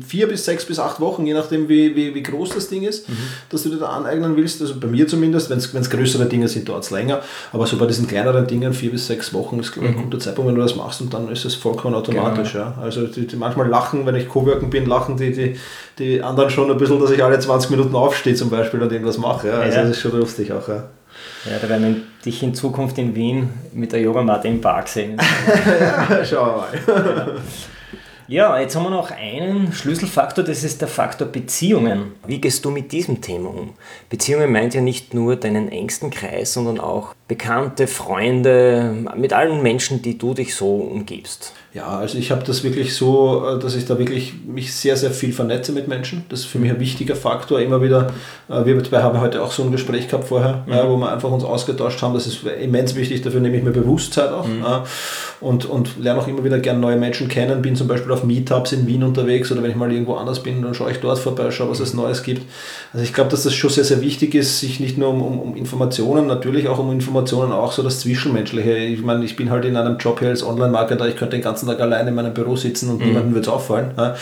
vier 0.06 0.28
bis 0.28 0.44
sechs 0.44 0.64
bis 0.64 0.78
acht 0.78 1.00
Wochen, 1.00 1.26
je 1.26 1.34
nachdem 1.34 1.68
wie, 1.68 1.94
wie, 1.94 2.14
wie 2.14 2.22
groß 2.22 2.50
das 2.50 2.68
Ding 2.68 2.82
ist, 2.82 3.08
mhm. 3.08 3.16
dass 3.50 3.62
du 3.62 3.70
dir 3.70 3.76
da 3.76 3.88
aneignen 3.88 4.36
willst. 4.36 4.60
Also 4.60 4.78
bei 4.78 4.86
mir 4.86 5.06
zumindest, 5.06 5.50
wenn 5.50 5.58
es 5.58 5.90
größere 5.90 6.26
Dinge 6.26 6.48
sind, 6.48 6.68
dauert 6.68 6.84
es 6.84 6.90
länger. 6.90 7.20
Aber 7.52 7.66
so 7.66 7.76
bei 7.76 7.86
diesen 7.86 8.06
kleineren 8.06 8.46
Dingen, 8.46 8.72
vier 8.72 8.90
bis 8.90 9.06
sechs 9.06 9.32
Wochen 9.34 9.58
ist 9.60 9.76
mhm. 9.76 9.86
ein 9.86 9.96
guter 9.96 10.18
Zeitpunkt, 10.18 10.48
wenn 10.48 10.56
du 10.56 10.62
das 10.62 10.76
machst 10.76 11.00
und 11.00 11.12
dann 11.12 11.28
ist 11.28 11.44
es 11.44 11.54
vollkommen 11.54 11.94
automatisch. 11.94 12.52
Genau. 12.52 12.64
Ja. 12.64 12.78
Also 12.80 13.06
die, 13.06 13.26
die 13.26 13.36
manchmal 13.36 13.68
lachen, 13.68 14.06
wenn 14.06 14.14
ich 14.14 14.28
Coworken 14.28 14.70
bin, 14.70 14.86
lachen 14.86 15.16
die, 15.16 15.32
die, 15.32 15.56
die 15.98 16.22
anderen 16.22 16.50
schon 16.50 16.70
ein 16.70 16.78
bisschen, 16.78 17.00
dass 17.00 17.10
ich 17.10 17.22
alle 17.22 17.38
20 17.38 17.70
Minuten 17.70 17.94
aufstehe 17.94 18.34
zum 18.34 18.50
Beispiel 18.50 18.80
und 18.82 18.92
irgendwas 18.92 19.18
mache. 19.18 19.48
Ja. 19.48 19.54
Also 19.60 19.76
ja. 19.76 19.82
das 19.82 19.92
ist 19.92 20.00
schon 20.00 20.18
lustig 20.18 20.52
auch. 20.52 20.68
Ja. 20.68 20.88
Ja, 21.44 21.58
da 21.60 21.68
werden 21.68 21.86
wir 21.86 21.96
dich 22.24 22.42
in 22.42 22.54
Zukunft 22.54 22.96
in 22.98 23.14
Wien 23.14 23.50
mit 23.72 23.92
der 23.92 24.00
Yogamatte 24.00 24.48
im 24.48 24.60
Park 24.60 24.88
sehen. 24.88 25.20
ja, 25.80 26.24
schauen 26.24 26.62
wir 26.86 26.94
mal. 26.94 27.26
Ja. 27.26 27.26
Ja, 28.26 28.58
jetzt 28.58 28.74
haben 28.74 28.84
wir 28.84 28.90
noch 28.90 29.10
einen 29.10 29.72
Schlüsselfaktor, 29.72 30.44
das 30.44 30.64
ist 30.64 30.80
der 30.80 30.88
Faktor 30.88 31.28
Beziehungen. 31.28 32.12
Wie 32.26 32.40
gehst 32.40 32.64
du 32.64 32.70
mit 32.70 32.90
diesem 32.90 33.20
Thema 33.20 33.50
um? 33.50 33.74
Beziehungen 34.08 34.50
meint 34.50 34.74
ja 34.74 34.80
nicht 34.80 35.12
nur 35.12 35.36
deinen 35.36 35.70
engsten 35.70 36.10
Kreis, 36.10 36.54
sondern 36.54 36.80
auch 36.80 37.14
Bekannte, 37.28 37.86
Freunde, 37.86 38.94
mit 39.16 39.32
allen 39.32 39.62
Menschen, 39.62 40.00
die 40.02 40.16
du 40.16 40.34
dich 40.34 40.54
so 40.54 40.76
umgibst. 40.76 41.52
Ja, 41.74 41.98
also 41.98 42.18
ich 42.18 42.30
habe 42.30 42.44
das 42.44 42.62
wirklich 42.62 42.94
so, 42.94 43.44
äh, 43.48 43.58
dass 43.58 43.74
ich 43.74 43.84
da 43.84 43.98
wirklich 43.98 44.34
mich 44.46 44.72
sehr, 44.72 44.96
sehr 44.96 45.10
viel 45.10 45.32
vernetze 45.32 45.72
mit 45.72 45.88
Menschen. 45.88 46.24
Das 46.28 46.40
ist 46.40 46.46
für 46.46 46.60
mich 46.60 46.70
ein 46.70 46.78
wichtiger 46.78 47.16
Faktor. 47.16 47.60
Immer 47.60 47.82
wieder, 47.82 48.12
äh, 48.48 48.64
wir 48.64 48.84
zwei 48.84 49.02
haben 49.02 49.20
heute 49.20 49.42
auch 49.42 49.50
so 49.50 49.64
ein 49.64 49.72
Gespräch 49.72 50.06
gehabt 50.06 50.28
vorher, 50.28 50.64
mhm. 50.66 50.88
wo 50.88 50.96
wir 50.98 51.12
einfach 51.12 51.32
uns 51.32 51.42
ausgetauscht 51.42 52.00
haben. 52.00 52.14
Das 52.14 52.28
ist 52.28 52.44
immens 52.44 52.94
wichtig, 52.94 53.22
dafür 53.22 53.40
nehme 53.40 53.56
ich 53.56 53.64
mir 53.64 53.72
Bewusstsein 53.72 54.32
auch. 54.32 54.46
Mhm. 54.46 54.64
Und, 55.44 55.66
und 55.66 55.98
lerne 56.00 56.20
auch 56.20 56.26
immer 56.26 56.42
wieder 56.42 56.58
gerne 56.58 56.80
neue 56.80 56.96
Menschen 56.96 57.28
kennen. 57.28 57.60
Bin 57.60 57.76
zum 57.76 57.86
Beispiel 57.86 58.10
auf 58.12 58.24
Meetups 58.24 58.72
in 58.72 58.86
Wien 58.86 59.02
unterwegs 59.02 59.52
oder 59.52 59.62
wenn 59.62 59.70
ich 59.70 59.76
mal 59.76 59.92
irgendwo 59.92 60.14
anders 60.14 60.42
bin, 60.42 60.62
dann 60.62 60.72
schaue 60.72 60.90
ich 60.90 61.00
dort 61.00 61.18
vorbei, 61.18 61.50
schaue, 61.50 61.70
was 61.70 61.80
es 61.80 61.92
Neues 61.92 62.22
gibt. 62.22 62.42
Also 62.94 63.04
ich 63.04 63.12
glaube, 63.12 63.30
dass 63.30 63.42
das 63.42 63.52
schon 63.52 63.68
sehr, 63.68 63.84
sehr 63.84 64.00
wichtig 64.00 64.34
ist, 64.34 64.60
sich 64.60 64.80
nicht 64.80 64.96
nur 64.96 65.10
um, 65.10 65.20
um, 65.20 65.38
um 65.40 65.56
Informationen, 65.56 66.26
natürlich 66.26 66.68
auch 66.68 66.78
um 66.78 66.90
Informationen, 66.90 67.52
auch 67.52 67.72
so 67.72 67.82
das 67.82 68.00
Zwischenmenschliche. 68.00 68.74
Ich 68.76 69.02
meine, 69.02 69.24
ich 69.24 69.36
bin 69.36 69.50
halt 69.50 69.66
in 69.66 69.76
einem 69.76 69.98
Job 69.98 70.20
hier 70.20 70.30
als 70.30 70.42
Online-Marketer, 70.42 71.06
ich 71.08 71.16
könnte 71.16 71.36
den 71.36 71.42
ganzen 71.42 71.66
Tag 71.66 71.78
allein 71.80 72.08
in 72.08 72.14
meinem 72.14 72.32
Büro 72.32 72.56
sitzen 72.56 72.88
und 72.88 73.00
mhm. 73.00 73.08
niemandem 73.08 73.34
wird 73.34 73.46
es 73.46 73.52
auffallen. 73.52 73.90
Ja. 73.98 74.14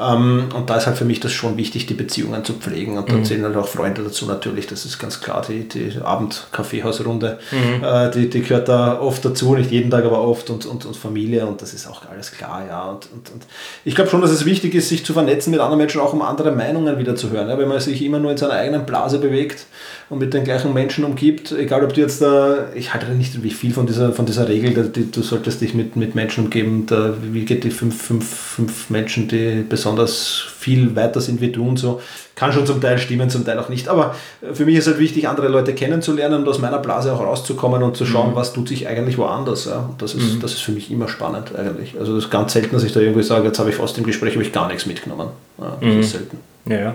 Ähm, 0.00 0.44
und 0.56 0.70
da 0.70 0.76
ist 0.76 0.86
halt 0.86 0.96
für 0.96 1.04
mich 1.04 1.18
das 1.18 1.32
schon 1.32 1.56
wichtig, 1.56 1.86
die 1.86 1.94
Beziehungen 1.94 2.44
zu 2.44 2.52
pflegen. 2.52 2.96
Und 2.96 3.10
da 3.10 3.14
mhm. 3.14 3.24
zählen 3.24 3.44
halt 3.44 3.56
auch 3.56 3.66
Freunde 3.66 4.02
dazu 4.02 4.26
natürlich, 4.26 4.68
das 4.68 4.84
ist 4.84 4.98
ganz 4.98 5.20
klar, 5.20 5.42
die, 5.48 5.68
die 5.68 6.00
Abend-Kaffeehausrunde, 6.00 7.38
mhm. 7.50 7.84
äh, 7.84 8.10
die, 8.10 8.30
die 8.30 8.42
gehört 8.42 8.68
da 8.68 9.00
oft 9.00 9.24
dazu, 9.24 9.54
nicht 9.54 9.70
jeden 9.70 9.90
Tag, 9.90 10.04
aber 10.04 10.22
oft 10.22 10.48
und, 10.50 10.59
und, 10.66 10.84
und 10.86 10.96
Familie 10.96 11.46
und 11.46 11.62
das 11.62 11.74
ist 11.74 11.86
auch 11.86 12.08
alles 12.10 12.32
klar, 12.32 12.64
ja. 12.66 12.90
Und, 12.90 13.08
und, 13.12 13.30
und 13.30 13.46
ich 13.84 13.94
glaube 13.94 14.10
schon, 14.10 14.20
dass 14.20 14.30
es 14.30 14.44
wichtig 14.44 14.74
ist, 14.74 14.88
sich 14.88 15.04
zu 15.04 15.12
vernetzen 15.12 15.50
mit 15.50 15.60
anderen 15.60 15.78
Menschen, 15.78 16.00
auch 16.00 16.12
um 16.12 16.22
andere 16.22 16.52
Meinungen 16.52 16.98
wieder 16.98 17.16
zu 17.16 17.30
hören. 17.30 17.48
Ja. 17.48 17.58
Wenn 17.58 17.68
man 17.68 17.80
sich 17.80 18.02
immer 18.02 18.18
nur 18.18 18.30
in 18.30 18.36
seiner 18.36 18.54
eigenen 18.54 18.86
Blase 18.86 19.18
bewegt 19.18 19.66
und 20.08 20.18
mit 20.18 20.34
den 20.34 20.44
gleichen 20.44 20.72
Menschen 20.74 21.04
umgibt, 21.04 21.52
egal 21.52 21.84
ob 21.84 21.94
du 21.94 22.00
jetzt 22.00 22.20
da, 22.22 22.68
ich 22.74 22.92
halte 22.92 23.06
nicht 23.12 23.42
wie 23.42 23.50
viel 23.50 23.72
von 23.72 23.86
dieser, 23.86 24.12
von 24.12 24.26
dieser 24.26 24.48
Regel, 24.48 24.88
die, 24.88 25.10
du 25.10 25.22
solltest 25.22 25.60
dich 25.60 25.74
mit, 25.74 25.96
mit 25.96 26.14
Menschen 26.14 26.44
umgeben, 26.44 26.86
da, 26.86 27.14
wie 27.20 27.44
geht 27.44 27.64
die 27.64 27.70
fünf, 27.70 28.00
fünf, 28.00 28.28
fünf 28.28 28.90
Menschen, 28.90 29.28
die 29.28 29.64
besonders 29.68 30.49
viel 30.60 30.94
weiter 30.94 31.22
sind 31.22 31.40
wie 31.40 31.50
du 31.50 31.66
und 31.66 31.78
so. 31.78 32.02
Kann 32.34 32.52
schon 32.52 32.66
zum 32.66 32.80
Teil 32.82 32.98
stimmen, 32.98 33.30
zum 33.30 33.46
Teil 33.46 33.58
auch 33.58 33.70
nicht. 33.70 33.88
Aber 33.88 34.14
für 34.52 34.66
mich 34.66 34.76
ist 34.76 34.86
halt 34.86 34.98
wichtig, 34.98 35.26
andere 35.26 35.48
Leute 35.48 35.74
kennenzulernen 35.74 36.42
und 36.42 36.48
aus 36.48 36.58
meiner 36.58 36.78
Blase 36.78 37.12
auch 37.14 37.20
rauszukommen 37.20 37.82
und 37.82 37.96
zu 37.96 38.04
schauen, 38.04 38.32
mhm. 38.32 38.34
was 38.34 38.52
tut 38.52 38.68
sich 38.68 38.86
eigentlich 38.86 39.16
woanders. 39.16 39.64
Ja. 39.64 39.88
Das, 39.96 40.14
ist, 40.14 40.34
mhm. 40.34 40.40
das 40.40 40.52
ist 40.52 40.60
für 40.60 40.72
mich 40.72 40.90
immer 40.90 41.08
spannend 41.08 41.56
eigentlich. 41.56 41.98
Also 41.98 42.14
das 42.14 42.24
ist 42.24 42.30
ganz 42.30 42.52
selten, 42.52 42.74
dass 42.74 42.84
ich 42.84 42.92
da 42.92 43.00
irgendwie 43.00 43.22
sage, 43.22 43.46
jetzt 43.46 43.58
habe 43.58 43.70
ich 43.70 43.80
aus 43.80 43.94
dem 43.94 44.04
Gespräch 44.04 44.36
ich 44.36 44.52
gar 44.52 44.68
nichts 44.68 44.84
mitgenommen. 44.84 45.28
Ja, 45.58 45.76
das 45.80 45.94
mhm. 45.94 46.00
ist 46.00 46.10
selten. 46.10 46.38
Ja, 46.66 46.76
ja. 46.76 46.94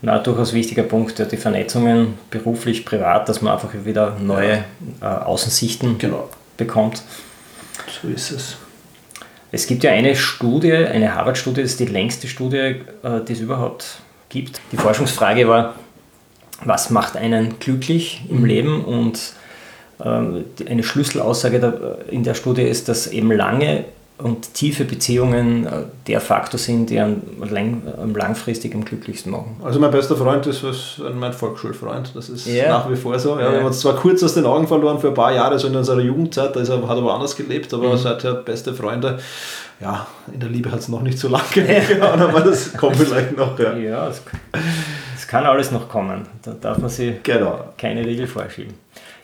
Na, 0.00 0.18
durchaus 0.18 0.54
wichtiger 0.54 0.84
Punkt, 0.84 1.18
ja, 1.18 1.24
die 1.26 1.36
Vernetzungen 1.36 2.14
beruflich, 2.30 2.86
privat, 2.86 3.28
dass 3.28 3.42
man 3.42 3.52
einfach 3.52 3.70
wieder 3.84 4.16
neue 4.20 4.64
äh, 5.00 5.04
Außensichten 5.04 5.98
genau. 5.98 6.30
bekommt. 6.56 7.02
So 8.00 8.08
ist 8.08 8.30
es. 8.30 8.56
Es 9.50 9.66
gibt 9.66 9.82
ja 9.82 9.92
eine 9.92 10.14
Studie, 10.14 10.74
eine 10.74 11.14
Harvard-Studie, 11.14 11.62
das 11.62 11.72
ist 11.72 11.80
die 11.80 11.86
längste 11.86 12.28
Studie, 12.28 12.56
äh, 13.02 13.20
die 13.26 13.32
es 13.32 13.40
überhaupt 13.40 14.00
gibt. 14.28 14.60
Die 14.72 14.76
Forschungsfrage 14.76 15.48
war, 15.48 15.74
was 16.64 16.90
macht 16.90 17.16
einen 17.16 17.58
glücklich 17.58 18.22
im 18.28 18.40
mhm. 18.40 18.44
Leben? 18.44 18.84
Und 18.84 19.32
ähm, 20.04 20.44
eine 20.68 20.82
Schlüsselaussage 20.82 21.98
in 22.10 22.24
der 22.24 22.34
Studie 22.34 22.62
ist, 22.62 22.88
dass 22.88 23.06
eben 23.06 23.32
lange 23.32 23.84
und 24.18 24.52
tiefe 24.54 24.84
Beziehungen 24.84 25.66
äh, 25.66 25.70
der 26.06 26.20
Faktor 26.20 26.58
sind, 26.58 26.90
die 26.90 26.98
einen 26.98 27.22
langfristig 28.14 28.74
am 28.74 28.84
glücklichsten 28.84 29.30
machen. 29.30 29.56
Also 29.62 29.78
mein 29.78 29.90
bester 29.90 30.16
Freund 30.16 30.46
ist 30.46 30.64
was, 30.64 31.00
mein 31.14 31.32
Volksschulfreund, 31.32 32.12
das 32.14 32.28
ist 32.28 32.46
ja. 32.46 32.68
nach 32.68 32.90
wie 32.90 32.96
vor 32.96 33.18
so. 33.18 33.38
Ja, 33.38 33.44
ja. 33.44 33.50
Wir 33.52 33.58
haben 33.58 33.66
uns 33.66 33.80
zwar 33.80 33.94
kurz 33.94 34.22
aus 34.22 34.34
den 34.34 34.44
Augen 34.44 34.66
verloren 34.66 34.98
für 34.98 35.08
ein 35.08 35.14
paar 35.14 35.32
Jahre, 35.32 35.58
so 35.58 35.68
in 35.68 35.76
unserer 35.76 36.00
Jugendzeit, 36.00 36.54
da 36.56 36.60
ist 36.60 36.68
er, 36.68 36.86
hat 36.88 36.96
er 36.96 37.04
woanders 37.04 37.36
gelebt, 37.36 37.72
aber 37.72 37.92
mhm. 37.92 37.98
seither 37.98 38.34
beste 38.34 38.74
Freunde. 38.74 39.18
Ja, 39.80 40.08
in 40.32 40.40
der 40.40 40.48
Liebe 40.48 40.72
hat 40.72 40.80
es 40.80 40.88
noch 40.88 41.02
nicht 41.02 41.18
so 41.18 41.28
lange 41.28 41.44
gehauen, 41.52 42.20
aber 42.20 42.40
das 42.40 42.76
kommt 42.76 42.96
vielleicht 42.96 43.36
noch. 43.36 43.56
Ja, 43.58 43.76
ja 43.76 44.08
es, 44.08 44.20
es, 45.16 45.28
kann 45.28 45.44
alles 45.44 45.70
noch 45.70 45.88
kommen. 45.88 46.26
Da 46.42 46.52
darf 46.60 46.78
man 46.78 46.90
sich 46.90 47.22
genau. 47.22 47.72
keine 47.78 48.04
Regel 48.04 48.26
vorschieben. 48.26 48.74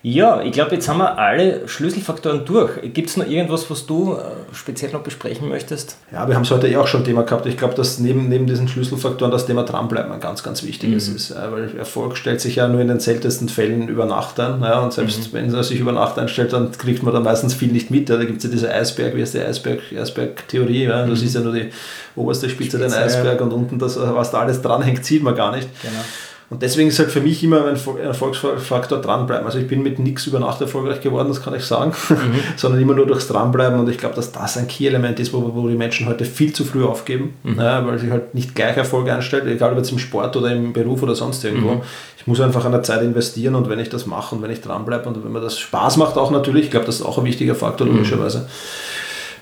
Ja, 0.06 0.42
ich 0.42 0.52
glaube, 0.52 0.74
jetzt 0.74 0.86
haben 0.86 0.98
wir 0.98 1.18
alle 1.18 1.66
Schlüsselfaktoren 1.66 2.44
durch. 2.44 2.72
Gibt 2.92 3.08
es 3.08 3.16
noch 3.16 3.26
irgendwas, 3.26 3.70
was 3.70 3.86
du 3.86 4.12
äh, 4.12 4.18
speziell 4.52 4.92
noch 4.92 5.00
besprechen 5.00 5.48
möchtest? 5.48 5.96
Ja, 6.12 6.28
wir 6.28 6.34
haben 6.34 6.42
es 6.42 6.50
heute 6.50 6.68
eh 6.68 6.76
auch 6.76 6.86
schon 6.86 7.04
Thema 7.04 7.22
gehabt. 7.22 7.46
Ich 7.46 7.56
glaube, 7.56 7.74
dass 7.74 7.98
neben, 8.00 8.28
neben 8.28 8.46
diesen 8.46 8.68
Schlüsselfaktoren 8.68 9.32
das 9.32 9.46
Thema 9.46 9.62
dranbleiben 9.62 10.12
ein 10.12 10.20
ganz, 10.20 10.42
ganz 10.42 10.62
wichtiges 10.62 11.08
mhm. 11.08 11.16
ist. 11.16 11.34
Weil 11.34 11.74
Erfolg 11.78 12.18
stellt 12.18 12.42
sich 12.42 12.56
ja 12.56 12.68
nur 12.68 12.82
in 12.82 12.88
den 12.88 13.00
seltensten 13.00 13.48
Fällen 13.48 13.88
über 13.88 14.04
Nacht 14.04 14.38
ein. 14.40 14.60
Ja, 14.60 14.80
und 14.80 14.92
selbst 14.92 15.32
mhm. 15.32 15.38
wenn 15.38 15.54
er 15.54 15.64
sich 15.64 15.80
über 15.80 15.92
Nacht 15.92 16.18
einstellt, 16.18 16.52
dann 16.52 16.70
kriegt 16.72 17.02
man 17.02 17.14
da 17.14 17.20
meistens 17.20 17.54
viel 17.54 17.72
nicht 17.72 17.90
mit. 17.90 18.10
Ja, 18.10 18.18
da 18.18 18.26
gibt 18.26 18.36
es 18.36 18.44
ja 18.44 18.50
diese 18.50 18.70
Eisberg, 18.70 19.16
wie 19.16 19.22
heißt 19.22 19.32
die 19.32 19.40
Eisberg, 19.40 19.80
Eisberg-Theorie. 19.98 20.84
Ja? 20.84 21.06
Das 21.06 21.20
mhm. 21.20 21.26
ist 21.26 21.34
ja 21.34 21.40
nur 21.40 21.54
die 21.54 21.70
oberste 22.14 22.50
Spitze, 22.50 22.76
Spitze 22.76 22.90
den 22.90 22.92
Eisberg 22.92 23.38
ja. 23.40 23.46
und 23.46 23.54
unten 23.54 23.78
das, 23.78 23.98
was 23.98 24.30
da 24.30 24.40
alles 24.40 24.60
dranhängt, 24.60 25.02
sieht 25.02 25.22
man 25.22 25.34
gar 25.34 25.56
nicht. 25.56 25.66
Genau. 25.80 26.04
Und 26.50 26.62
deswegen 26.62 26.88
ist 26.88 26.98
halt 26.98 27.10
für 27.10 27.20
mich 27.20 27.42
immer 27.42 27.66
ein 27.66 27.76
Erfolgsfaktor 27.98 29.00
dranbleiben. 29.00 29.46
Also 29.46 29.58
ich 29.58 29.66
bin 29.66 29.82
mit 29.82 29.98
nichts 29.98 30.26
über 30.26 30.38
Nacht 30.38 30.60
erfolgreich 30.60 31.00
geworden, 31.00 31.28
das 31.28 31.42
kann 31.42 31.54
ich 31.54 31.64
sagen, 31.64 31.92
mhm. 32.08 32.16
sondern 32.56 32.80
immer 32.80 32.94
nur 32.94 33.06
durchs 33.06 33.28
Dranbleiben. 33.28 33.80
Und 33.80 33.88
ich 33.88 33.98
glaube, 33.98 34.14
dass 34.14 34.30
das 34.30 34.58
ein 34.58 34.68
Key-Element 34.68 35.18
ist, 35.20 35.32
wo, 35.32 35.54
wo 35.54 35.68
die 35.68 35.74
Menschen 35.74 36.06
heute 36.06 36.24
viel 36.24 36.52
zu 36.52 36.64
früh 36.64 36.84
aufgeben, 36.84 37.34
mhm. 37.42 37.58
ja, 37.58 37.86
weil 37.86 37.98
sich 37.98 38.10
halt 38.10 38.34
nicht 38.34 38.54
gleich 38.54 38.76
Erfolg 38.76 39.08
einstellt, 39.08 39.46
egal 39.46 39.72
ob 39.72 39.78
jetzt 39.78 39.90
im 39.90 39.98
Sport 39.98 40.36
oder 40.36 40.52
im 40.52 40.72
Beruf 40.72 41.02
oder 41.02 41.14
sonst 41.14 41.42
irgendwo. 41.44 41.76
Mhm. 41.76 41.82
Ich 42.18 42.26
muss 42.26 42.40
einfach 42.40 42.64
an 42.64 42.72
der 42.72 42.82
Zeit 42.82 43.02
investieren 43.02 43.54
und 43.54 43.68
wenn 43.68 43.78
ich 43.78 43.88
das 43.88 44.06
mache 44.06 44.34
und 44.34 44.42
wenn 44.42 44.50
ich 44.50 44.60
dranbleibe 44.60 45.08
und 45.08 45.24
wenn 45.24 45.32
mir 45.32 45.40
das 45.40 45.58
Spaß 45.58 45.96
macht 45.96 46.16
auch 46.16 46.30
natürlich, 46.30 46.64
ich 46.64 46.70
glaube, 46.70 46.86
das 46.86 46.96
ist 46.96 47.02
auch 47.02 47.18
ein 47.18 47.24
wichtiger 47.24 47.54
Faktor 47.54 47.86
mhm. 47.86 47.94
logischerweise 47.94 48.48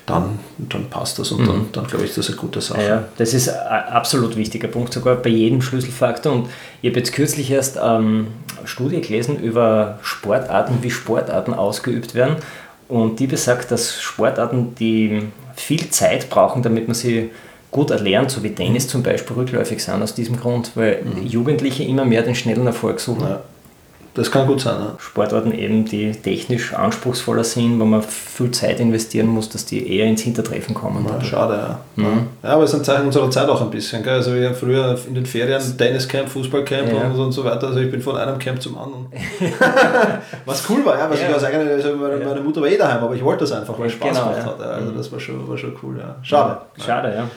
dann, 0.05 0.39
dann 0.57 0.89
passt 0.89 1.17
das 1.19 1.31
und 1.31 1.41
mhm. 1.41 1.45
dann, 1.45 1.65
dann 1.71 1.87
glaube 1.87 2.03
ich, 2.05 2.11
das 2.11 2.19
ist 2.19 2.29
eine 2.29 2.37
gute 2.37 2.61
Sache. 2.61 2.83
Ja, 2.83 3.03
das 3.17 3.33
ist 3.33 3.49
ein 3.49 3.83
absolut 3.85 4.35
wichtiger 4.35 4.67
Punkt, 4.67 4.93
sogar 4.93 5.15
bei 5.15 5.29
jedem 5.29 5.61
Schlüsselfaktor. 5.61 6.33
Und 6.33 6.49
ich 6.81 6.89
habe 6.89 6.99
jetzt 6.99 7.13
kürzlich 7.13 7.49
erst 7.51 7.77
ähm, 7.81 8.27
eine 8.57 8.67
Studie 8.67 9.01
gelesen 9.01 9.39
über 9.39 9.99
Sportarten, 10.01 10.79
wie 10.81 10.91
Sportarten 10.91 11.53
ausgeübt 11.53 12.15
werden. 12.15 12.35
Und 12.89 13.19
die 13.19 13.27
besagt, 13.27 13.71
dass 13.71 14.01
Sportarten, 14.01 14.75
die 14.75 15.23
viel 15.55 15.89
Zeit 15.89 16.29
brauchen, 16.29 16.61
damit 16.63 16.87
man 16.87 16.95
sie 16.95 17.31
gut 17.71 17.89
erlernt, 17.89 18.29
so 18.29 18.43
wie 18.43 18.53
Tennis 18.53 18.87
zum 18.87 19.03
Beispiel, 19.03 19.35
rückläufig 19.35 19.83
sind 19.83 20.01
aus 20.01 20.13
diesem 20.13 20.37
Grund, 20.37 20.71
weil 20.75 21.01
mhm. 21.03 21.25
Jugendliche 21.25 21.83
immer 21.83 22.05
mehr 22.05 22.21
den 22.21 22.35
schnellen 22.35 22.67
Erfolg 22.67 22.99
suchen. 22.99 23.23
Ja. 23.23 23.41
Das 24.15 24.29
kann 24.29 24.45
gut 24.45 24.61
sein. 24.61 24.75
Ja. 24.79 24.95
Sportarten 24.99 25.51
eben, 25.51 25.85
die 25.85 26.11
technisch 26.11 26.73
anspruchsvoller 26.73 27.43
sind, 27.43 27.79
wo 27.79 27.85
man 27.85 28.03
viel 28.03 28.51
Zeit 28.51 28.79
investieren 28.79 29.27
muss, 29.27 29.49
dass 29.49 29.65
die 29.65 29.97
eher 29.97 30.05
ins 30.05 30.21
Hintertreffen 30.21 30.75
kommen. 30.75 31.05
Ja, 31.07 31.19
schade, 31.23 31.53
ja. 31.53 31.79
Mhm. 31.95 32.27
ja. 32.43 32.49
aber 32.49 32.63
es 32.63 32.73
ist 32.73 32.79
ein 32.79 32.83
Zeichen 32.83 33.05
unserer 33.07 33.31
Zeit 33.31 33.49
auch 33.49 33.61
ein 33.61 33.71
bisschen. 33.71 34.03
Gell? 34.03 34.13
Also 34.13 34.35
wir 34.35 34.49
haben 34.49 34.55
früher 34.55 34.97
in 35.07 35.15
den 35.15 35.25
Ferien 35.25 35.59
Tenniscamp, 35.77 36.29
Fußballcamp 36.29 36.93
ja. 36.93 37.07
und, 37.07 37.19
und 37.19 37.31
so 37.31 37.43
weiter. 37.43 37.67
Also 37.67 37.79
ich 37.79 37.89
bin 37.89 38.01
von 38.01 38.15
einem 38.15 38.37
Camp 38.37 38.61
zum 38.61 38.77
anderen. 38.77 39.07
was 40.45 40.63
cool 40.69 40.85
war, 40.85 40.97
ja, 40.97 41.09
was 41.09 41.19
ich 41.19 41.33
aus 41.33 41.43
eigener, 41.43 41.71
also 41.71 41.95
meine, 41.95 42.23
meine, 42.23 42.41
Mutter 42.41 42.61
war 42.61 42.67
eh 42.67 42.77
daheim, 42.77 43.03
aber 43.03 43.15
ich 43.15 43.23
wollte 43.23 43.41
das 43.41 43.51
einfach, 43.51 43.77
weil 43.79 43.87
es 43.87 43.93
Spaß 43.93 44.09
genau, 44.09 44.29
gemacht 44.29 44.45
hat. 44.45 44.61
Also 44.61 44.91
mhm. 44.91 44.97
das 44.97 45.11
war 45.11 45.19
schon, 45.19 45.47
war 45.47 45.57
schon 45.57 45.75
cool, 45.81 45.97
ja. 45.97 46.15
Schade. 46.21 46.61
Schade, 46.77 47.13
ja. 47.15 47.29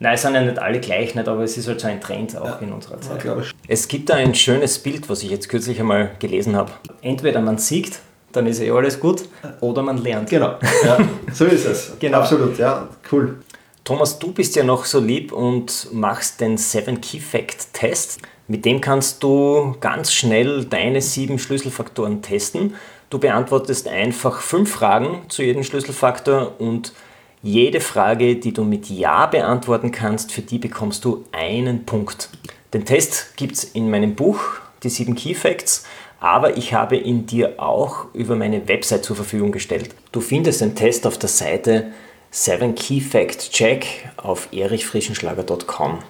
Nein, 0.00 0.14
es 0.14 0.22
sind 0.22 0.34
ja 0.34 0.42
nicht 0.42 0.58
alle 0.58 0.78
gleich, 0.78 1.14
nicht, 1.14 1.26
aber 1.26 1.42
es 1.42 1.56
ist 1.56 1.66
halt 1.66 1.80
so 1.80 1.88
ein 1.88 2.00
Trend 2.00 2.36
auch 2.36 2.44
ja, 2.44 2.58
in 2.60 2.72
unserer 2.72 3.00
Zeit. 3.00 3.24
Ja, 3.24 3.36
es 3.66 3.88
gibt 3.88 4.10
da 4.10 4.14
ein 4.14 4.34
schönes 4.34 4.78
Bild, 4.78 5.08
was 5.08 5.24
ich 5.24 5.30
jetzt 5.30 5.48
kürzlich 5.48 5.80
einmal 5.80 6.12
gelesen 6.20 6.54
habe. 6.54 6.70
Entweder 7.02 7.40
man 7.40 7.58
siegt, 7.58 7.98
dann 8.30 8.46
ist 8.46 8.60
eh 8.60 8.70
alles 8.70 9.00
gut, 9.00 9.22
oder 9.60 9.82
man 9.82 9.98
lernt. 9.98 10.30
Genau, 10.30 10.54
ja, 10.84 10.98
so 11.32 11.46
ist 11.46 11.66
es. 11.66 11.92
genau. 12.00 12.18
Absolut, 12.18 12.58
ja, 12.58 12.88
cool. 13.10 13.38
Thomas, 13.82 14.18
du 14.18 14.32
bist 14.32 14.54
ja 14.54 14.62
noch 14.62 14.84
so 14.84 15.00
lieb 15.00 15.32
und 15.32 15.88
machst 15.92 16.40
den 16.40 16.58
Seven 16.58 17.00
Key 17.00 17.18
Fact 17.18 17.72
Test. 17.72 18.20
Mit 18.46 18.64
dem 18.64 18.80
kannst 18.80 19.22
du 19.22 19.74
ganz 19.80 20.12
schnell 20.12 20.64
deine 20.64 21.00
sieben 21.00 21.38
Schlüsselfaktoren 21.38 22.22
testen. 22.22 22.74
Du 23.10 23.18
beantwortest 23.18 23.88
einfach 23.88 24.42
fünf 24.42 24.70
Fragen 24.72 25.22
zu 25.28 25.42
jedem 25.42 25.64
Schlüsselfaktor 25.64 26.60
und 26.60 26.92
jede 27.42 27.80
Frage, 27.80 28.36
die 28.36 28.52
du 28.52 28.64
mit 28.64 28.88
Ja 28.88 29.26
beantworten 29.26 29.92
kannst, 29.92 30.32
für 30.32 30.42
die 30.42 30.58
bekommst 30.58 31.04
du 31.04 31.24
einen 31.32 31.86
Punkt. 31.86 32.30
Den 32.74 32.84
Test 32.84 33.36
gibt 33.36 33.54
es 33.54 33.64
in 33.64 33.90
meinem 33.90 34.14
Buch, 34.14 34.40
die 34.82 34.88
sieben 34.88 35.14
Key 35.14 35.34
Facts, 35.34 35.84
aber 36.20 36.56
ich 36.56 36.74
habe 36.74 36.96
ihn 36.96 37.26
dir 37.26 37.62
auch 37.62 38.06
über 38.12 38.34
meine 38.34 38.66
Website 38.68 39.04
zur 39.04 39.16
Verfügung 39.16 39.52
gestellt. 39.52 39.90
Du 40.12 40.20
findest 40.20 40.60
den 40.60 40.74
Test 40.74 41.06
auf 41.06 41.16
der 41.18 41.28
Seite 41.28 41.92
7 42.30 42.74
Key 42.74 43.00
Fact 43.00 43.52
Check 43.52 44.10
auf 44.16 44.48
erichfrischenschlager.com 44.52 46.00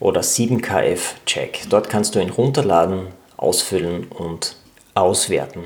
oder 0.00 0.20
7KF 0.20 1.00
Check. 1.26 1.64
Dort 1.68 1.88
kannst 1.88 2.14
du 2.14 2.20
ihn 2.20 2.30
runterladen, 2.30 3.08
ausfüllen 3.36 4.06
und 4.08 4.56
auswerten. 4.94 5.64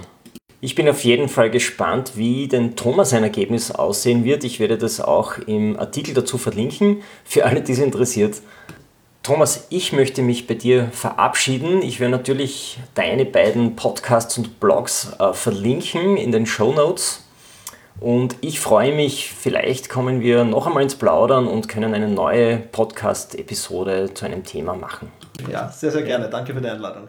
Ich 0.64 0.77
bin 0.77 0.88
auf 0.88 1.03
jeden 1.03 1.29
Fall 1.29 1.51
gespannt, 1.51 2.12
wie 2.14 2.46
denn 2.46 2.77
Thomas 2.77 3.11
sein 3.11 3.25
Ergebnis 3.25 3.72
aussehen 3.72 4.22
wird. 4.22 4.44
Ich 4.44 4.61
werde 4.61 4.79
das 4.79 5.01
auch 5.01 5.38
im 5.38 5.77
Artikel 5.77 6.14
dazu 6.14 6.38
verlinken, 6.38 7.03
für 7.25 7.46
alle, 7.46 7.62
die 7.62 7.72
es 7.72 7.81
interessiert. 7.81 8.37
Thomas, 9.25 9.66
ich 9.70 9.92
möchte 9.92 10.22
mich 10.22 10.46
bei 10.46 10.55
dir 10.55 10.88
verabschieden. 10.92 11.83
Ich 11.83 11.98
werde 11.98 12.12
natürlich 12.12 12.79
deine 12.94 13.25
beiden 13.25 13.75
Podcasts 13.75 14.38
und 14.38 14.61
Blogs 14.61 15.11
äh, 15.18 15.33
verlinken 15.33 16.16
in 16.16 16.31
den 16.31 16.46
Show 16.46 16.72
Notes. 16.72 17.25
Und 17.98 18.37
ich 18.40 18.61
freue 18.61 18.94
mich, 18.94 19.33
vielleicht 19.33 19.88
kommen 19.88 20.20
wir 20.20 20.44
noch 20.44 20.68
einmal 20.68 20.85
ins 20.85 20.94
Plaudern 20.94 21.48
und 21.48 21.68
können 21.68 21.92
eine 21.92 22.09
neue 22.09 22.59
Podcast-Episode 22.59 24.14
zu 24.14 24.27
einem 24.27 24.44
Thema 24.44 24.77
machen. 24.77 25.11
Ja, 25.51 25.68
sehr, 25.72 25.90
sehr 25.90 26.03
gerne. 26.03 26.31
Danke 26.31 26.55
für 26.55 26.61
die 26.61 26.68
Einladung 26.68 27.09